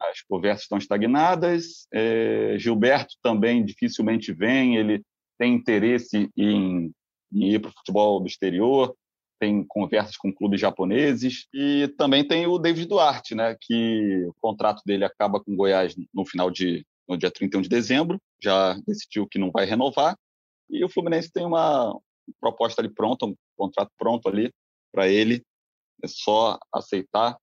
[0.00, 1.86] as conversas estão estagnadas.
[1.92, 5.02] É, Gilberto também dificilmente vem, ele
[5.38, 6.92] tem interesse em,
[7.32, 8.94] em ir para o futebol do exterior,
[9.38, 14.82] tem conversas com clubes japoneses e também tem o David Duarte, né, que o contrato
[14.84, 19.26] dele acaba com o Goiás no final de no dia 31 de dezembro, já decidiu
[19.26, 20.14] que não vai renovar
[20.70, 21.98] e o Fluminense tem uma
[22.40, 24.52] proposta ali pronta, um contrato pronto ali
[24.92, 25.42] para ele,
[26.02, 27.36] é só aceitar.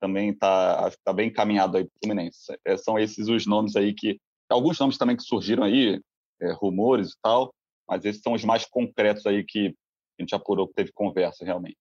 [0.00, 2.58] Também está tá bem encaminhado aí para o Fluminense.
[2.64, 4.18] É, são esses os nomes aí que
[4.48, 6.00] alguns nomes também que surgiram aí,
[6.40, 7.54] é, rumores e tal,
[7.88, 9.74] mas esses são os mais concretos aí que
[10.18, 11.78] a gente apurou que teve conversa realmente.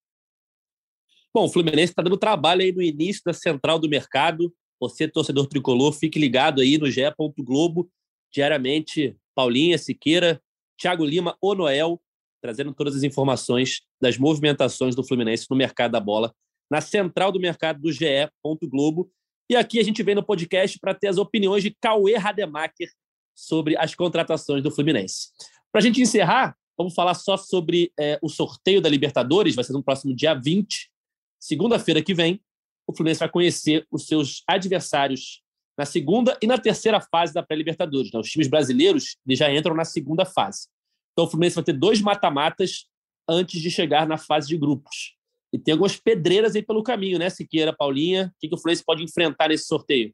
[1.34, 4.54] Bom, o Fluminense está dando trabalho aí no início da central do mercado.
[4.80, 7.02] Você, torcedor tricolor, fique ligado aí no GE.
[7.40, 7.90] Globo,
[8.32, 10.42] diariamente, Paulinha, Siqueira,
[10.78, 12.02] Thiago Lima, o Noel,
[12.42, 16.36] trazendo todas as informações das movimentações do Fluminense no mercado da bola,
[16.70, 18.30] na central do mercado do GE.
[18.64, 19.12] Globo.
[19.50, 22.90] E aqui a gente vem no podcast para ter as opiniões de Cauê Rademacher
[23.36, 25.30] sobre as contratações do Fluminense.
[25.72, 29.74] Para a gente encerrar, Vamos falar só sobre é, o sorteio da Libertadores, vai ser
[29.74, 30.92] no próximo dia 20,
[31.40, 32.42] segunda-feira que vem.
[32.88, 35.42] O Fluminense vai conhecer os seus adversários
[35.78, 38.12] na segunda e na terceira fase da pré-Libertadores.
[38.12, 38.20] Né?
[38.20, 40.68] Os times brasileiros já entram na segunda fase.
[41.14, 42.88] Então o Fluminense vai ter dois mata-matas
[43.28, 45.16] antes de chegar na fase de grupos.
[45.52, 48.34] E tem algumas pedreiras aí pelo caminho, né, Siqueira, Paulinha?
[48.36, 50.14] O que, que o Fluminense pode enfrentar nesse sorteio?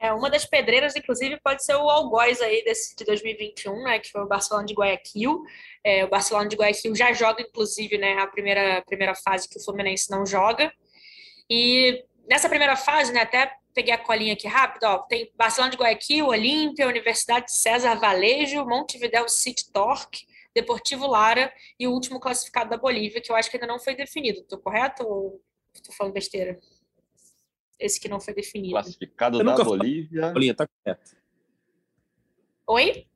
[0.00, 4.10] É, uma das pedreiras, inclusive, pode ser o algoz aí desse, de 2021, né, que
[4.10, 5.42] foi o Barcelona de Guayaquil.
[5.82, 9.64] É, o Barcelona de Guayaquil já joga, inclusive, né, a primeira, primeira fase que o
[9.64, 10.72] Fluminense não joga.
[11.48, 15.76] E nessa primeira fase, né, até peguei a colinha aqui rápido, ó, tem Barcelona de
[15.76, 22.70] Guayaquil, Olímpia, Universidade de César Valejo, Montevideo City Torque, Deportivo Lara e o último classificado
[22.70, 24.40] da Bolívia, que eu acho que ainda não foi definido.
[24.40, 25.40] Estou correto ou
[25.74, 26.58] estou falando besteira?
[27.78, 28.72] Esse que não foi definido.
[28.72, 30.32] Classificado da Bolívia.
[30.32, 31.16] Paulinha, tá correto.
[32.66, 33.06] Oi?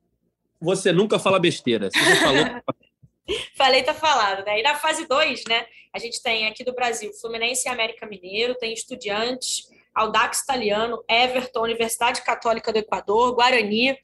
[0.61, 1.89] Você nunca fala besteira.
[1.91, 2.45] Você falou.
[3.55, 4.59] Falei, tá falado, né?
[4.59, 5.65] E na fase 2, né?
[5.93, 11.61] A gente tem aqui do Brasil Fluminense e América Mineiro, tem Estudiantes, Audax Italiano, Everton,
[11.61, 13.95] Universidade Católica do Equador, Guarani,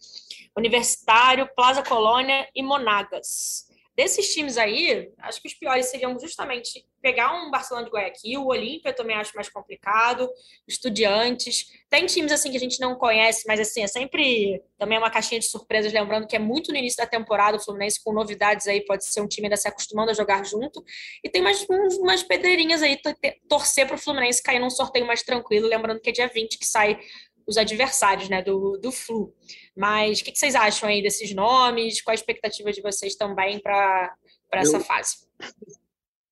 [0.55, 3.67] Universitário, Plaza Colônia e Monagas.
[3.95, 8.47] Desses times aí, acho que os piores seriam justamente pegar um Barcelona de Guayaquil, o
[8.47, 10.29] Olímpia também acho mais complicado,
[10.67, 11.67] Estudiantes.
[11.89, 15.39] Tem times assim que a gente não conhece, mas assim, é sempre também uma caixinha
[15.39, 18.83] de surpresas, lembrando que é muito no início da temporada, o Fluminense com novidades aí,
[18.83, 20.83] pode ser um time ainda se acostumando a jogar junto.
[21.23, 21.65] E tem mais
[21.99, 22.99] umas pedreirinhas aí,
[23.47, 26.65] torcer para o Fluminense cair num sorteio mais tranquilo, lembrando que é dia 20 que
[26.65, 26.99] sai
[27.47, 29.33] os adversários né, do, do Flu.
[29.75, 32.01] Mas o que, que, vocês acham aí desses nomes?
[32.01, 34.15] Qual a expectativa de vocês também para
[34.53, 35.27] essa fase?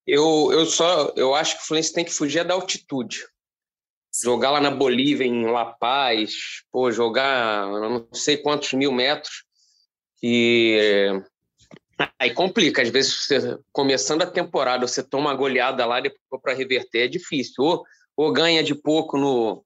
[0.06, 3.26] Eu, eu só eu acho que o Fluminense tem que fugir da altitude.
[4.24, 9.44] Jogar lá na Bolívia, em La Paz, pô, jogar não sei quantos mil metros.
[10.22, 11.22] E
[12.20, 16.54] Aí complica, às vezes, você, começando a temporada, você toma uma goleada lá, depois para
[16.54, 17.64] reverter é difícil.
[17.64, 17.84] Ou,
[18.16, 19.64] ou ganha de pouco no,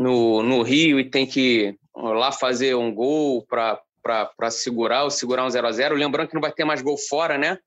[0.00, 5.50] no, no Rio e tem que lá fazer um gol para segurar, ou segurar um
[5.50, 7.58] 0 a 0 Lembrando que não vai ter mais gol fora, né?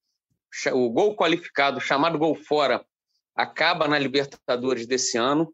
[0.74, 2.84] O gol qualificado, chamado gol fora,
[3.36, 5.54] acaba na Libertadores desse ano.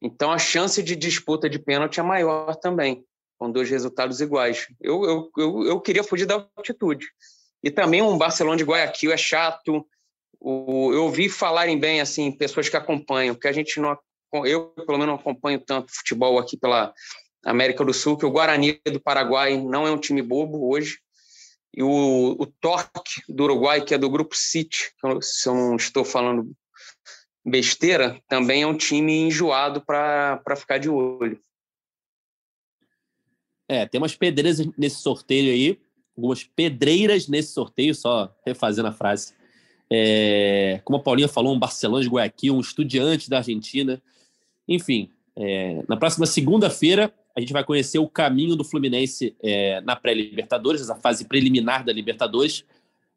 [0.00, 3.04] Então a chance de disputa de pênalti é maior também,
[3.36, 4.68] com dois resultados iguais.
[4.80, 7.08] Eu, eu, eu, eu queria fugir da altitude.
[7.64, 9.84] E também um Barcelona de Guayaquil é chato.
[10.38, 13.98] O, eu ouvi falarem bem, assim, pessoas que acompanham, porque a gente não.
[14.44, 16.92] Eu, pelo menos, não acompanho tanto futebol aqui pela
[17.44, 20.98] América do Sul, que o Guarani do Paraguai não é um time bobo hoje.
[21.74, 26.04] E o, o Torque do Uruguai, que é do Grupo City, se eu não estou
[26.04, 26.52] falando
[27.44, 31.40] besteira, também é um time enjoado para ficar de olho.
[33.68, 35.80] É, tem umas pedreiras nesse sorteio aí,
[36.16, 39.34] algumas pedreiras nesse sorteio, só refazendo a frase.
[39.90, 44.00] É, como a Paulinha falou, um Barcelona de Guayaquil, um estudiante da Argentina.
[44.68, 49.96] Enfim, é, na próxima segunda-feira a gente vai conhecer o caminho do Fluminense é, na
[49.96, 52.64] pré-Libertadores, essa fase preliminar da Libertadores,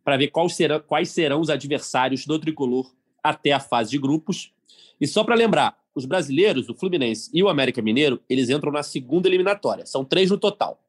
[0.03, 2.89] para ver quais serão, quais serão os adversários do tricolor
[3.21, 4.53] até a fase de grupos.
[5.01, 8.83] E só para lembrar, os brasileiros, o Fluminense e o América Mineiro, eles entram na
[8.83, 9.85] segunda eliminatória.
[9.85, 10.79] São três no total.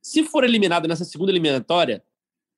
[0.00, 2.02] Se for eliminado nessa segunda eliminatória,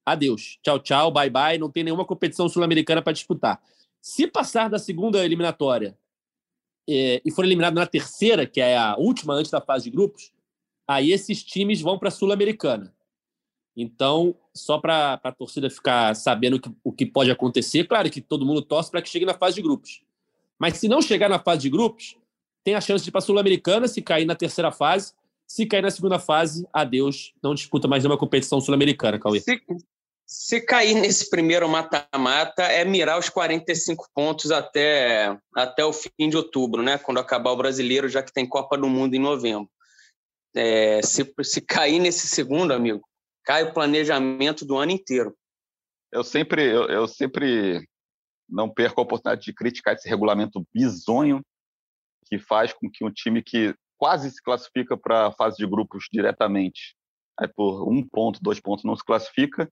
[0.04, 0.58] adeus.
[0.62, 1.58] Tchau, tchau, bye, bye.
[1.58, 3.62] Não tem nenhuma competição sul-americana para disputar.
[4.00, 5.96] Se passar da segunda eliminatória
[6.88, 10.32] é, e for eliminado na terceira, que é a última antes da fase de grupos,
[10.86, 12.94] aí esses times vão para a Sul-Americana.
[13.76, 18.20] Então, só para a torcida ficar sabendo o que, o que pode acontecer, claro que
[18.20, 20.02] todo mundo torce para que chegue na fase de grupos.
[20.58, 22.16] Mas se não chegar na fase de grupos,
[22.64, 25.14] tem a chance de ir para a Sul-Americana, se cair na terceira fase.
[25.50, 29.40] Se cair na segunda fase, adeus, não disputa mais nenhuma competição sul-americana, Cauê.
[29.40, 29.60] Se,
[30.30, 36.36] se cair nesse primeiro mata-mata, é mirar os 45 pontos até, até o fim de
[36.36, 36.96] outubro, né?
[36.98, 39.68] Quando acabar o brasileiro, já que tem Copa do Mundo em novembro.
[40.54, 43.02] É, se, se cair nesse segundo, amigo,
[43.44, 45.36] cai o planejamento do ano inteiro.
[46.12, 47.84] Eu sempre, eu, eu sempre
[48.48, 51.44] não perco a oportunidade de criticar esse regulamento bizonho
[52.26, 56.04] que faz com que um time que quase se classifica para a fase de grupos
[56.12, 56.94] diretamente,
[57.36, 59.68] aí por um ponto, dois pontos não se classifica,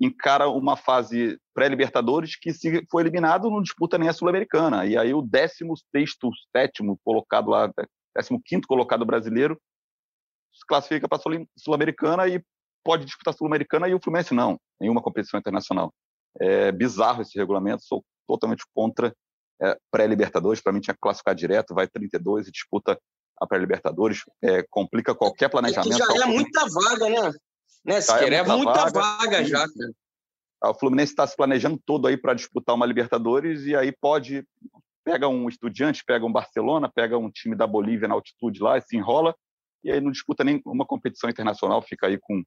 [0.00, 4.84] encara uma fase pré-Libertadores que, se for eliminado, não disputa nem a Sul-Americana.
[4.86, 5.80] E aí o 16
[6.54, 7.72] sétimo colocado lá,
[8.16, 9.60] 15 colocado brasileiro,
[10.52, 12.42] se classifica para a Sul-Americana e
[12.84, 15.92] pode disputar a Sul-Americana e o Fluminense não, nenhuma competição internacional.
[16.38, 19.14] É bizarro esse regulamento, sou totalmente contra
[19.62, 20.60] é, pré-Libertadores.
[20.60, 22.98] Para mim, tinha que classificar direto, vai 32 e disputa
[23.40, 24.20] a pré-Libertadores.
[24.42, 25.96] É, complica qualquer planejamento.
[25.96, 27.32] já é muita vaga, né?
[27.84, 29.66] Né se quer, é muita, é muita vaga, vaga já.
[29.68, 30.72] Cara.
[30.72, 34.46] O Fluminense está se planejando todo aí para disputar uma Libertadores e aí pode
[35.04, 38.82] pega um Estudiante, pega um Barcelona, pega um time da Bolívia na altitude lá e
[38.82, 39.34] se enrola
[39.84, 42.42] e aí não disputa nem uma competição internacional, fica aí com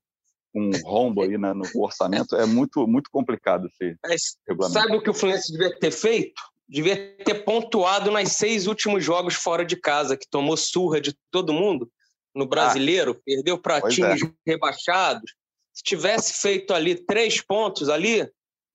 [0.55, 4.79] um rombo aí né, no orçamento, é muito, muito complicado esse Mas, regulamento.
[4.79, 6.41] Sabe o que o Fluminense devia ter feito?
[6.67, 11.53] Devia ter pontuado nas seis últimos jogos fora de casa, que tomou surra de todo
[11.53, 11.89] mundo
[12.38, 12.47] no ah.
[12.47, 14.31] brasileiro, ah, perdeu para times é.
[14.45, 15.33] rebaixados.
[15.73, 18.27] Se tivesse feito ali três pontos ali,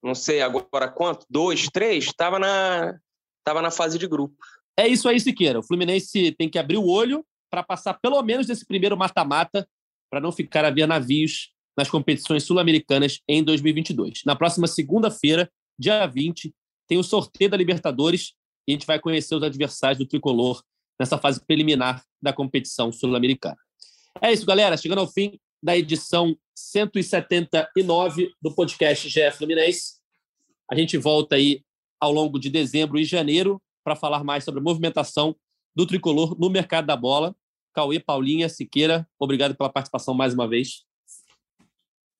[0.02, 2.98] não sei agora quanto, dois, três, estava na,
[3.44, 4.36] tava na fase de grupo.
[4.76, 5.60] É isso aí, Siqueira.
[5.60, 9.68] O Fluminense tem que abrir o olho para passar pelo menos desse primeiro mata-mata,
[10.10, 14.22] para não ficar a ver navios nas competições sul-americanas em 2022.
[14.24, 16.54] Na próxima segunda-feira, dia 20,
[16.88, 18.34] tem o sorteio da Libertadores
[18.66, 20.62] e a gente vai conhecer os adversários do tricolor
[21.02, 23.58] nessa fase preliminar da competição sul-americana.
[24.20, 24.76] É isso, galera.
[24.76, 29.94] Chegando ao fim da edição 179 do podcast GF Fluminense.
[30.70, 31.64] A gente volta aí
[32.00, 35.34] ao longo de dezembro e janeiro para falar mais sobre a movimentação
[35.74, 37.34] do tricolor no mercado da bola.
[37.74, 40.84] Cauê, Paulinha, Siqueira, obrigado pela participação mais uma vez.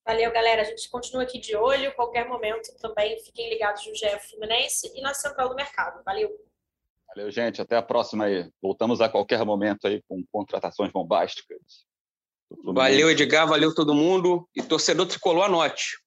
[0.05, 0.63] Valeu, galera.
[0.63, 1.93] A gente continua aqui de olho.
[1.95, 6.03] Qualquer momento também fiquem ligados no GF Fluminense e na Central do Mercado.
[6.03, 6.29] Valeu.
[7.15, 7.61] Valeu, gente.
[7.61, 8.49] Até a próxima aí.
[8.61, 11.57] Voltamos a qualquer momento aí com contratações bombásticas.
[12.63, 13.47] Valeu, Edgar.
[13.47, 14.47] Valeu todo mundo.
[14.55, 15.97] E torcedor tricolor, anote.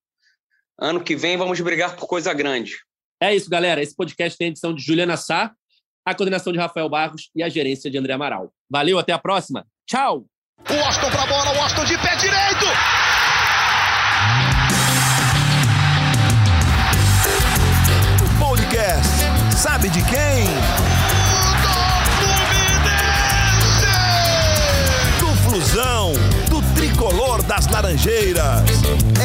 [0.78, 2.74] Ano que vem vamos brigar por coisa grande.
[3.20, 3.82] É isso, galera.
[3.82, 5.52] Esse podcast tem a edição de Juliana Sá,
[6.04, 8.52] a coordenação de Rafael Barros e a gerência de André Amaral.
[8.68, 9.66] Valeu, até a próxima.
[9.86, 10.26] Tchau!
[10.68, 12.66] O Austin pra bola, o Austin de pé direito!
[18.38, 19.57] Podcast.
[19.57, 20.26] Sabe de quem?
[27.77, 29.16] Laranjeiras.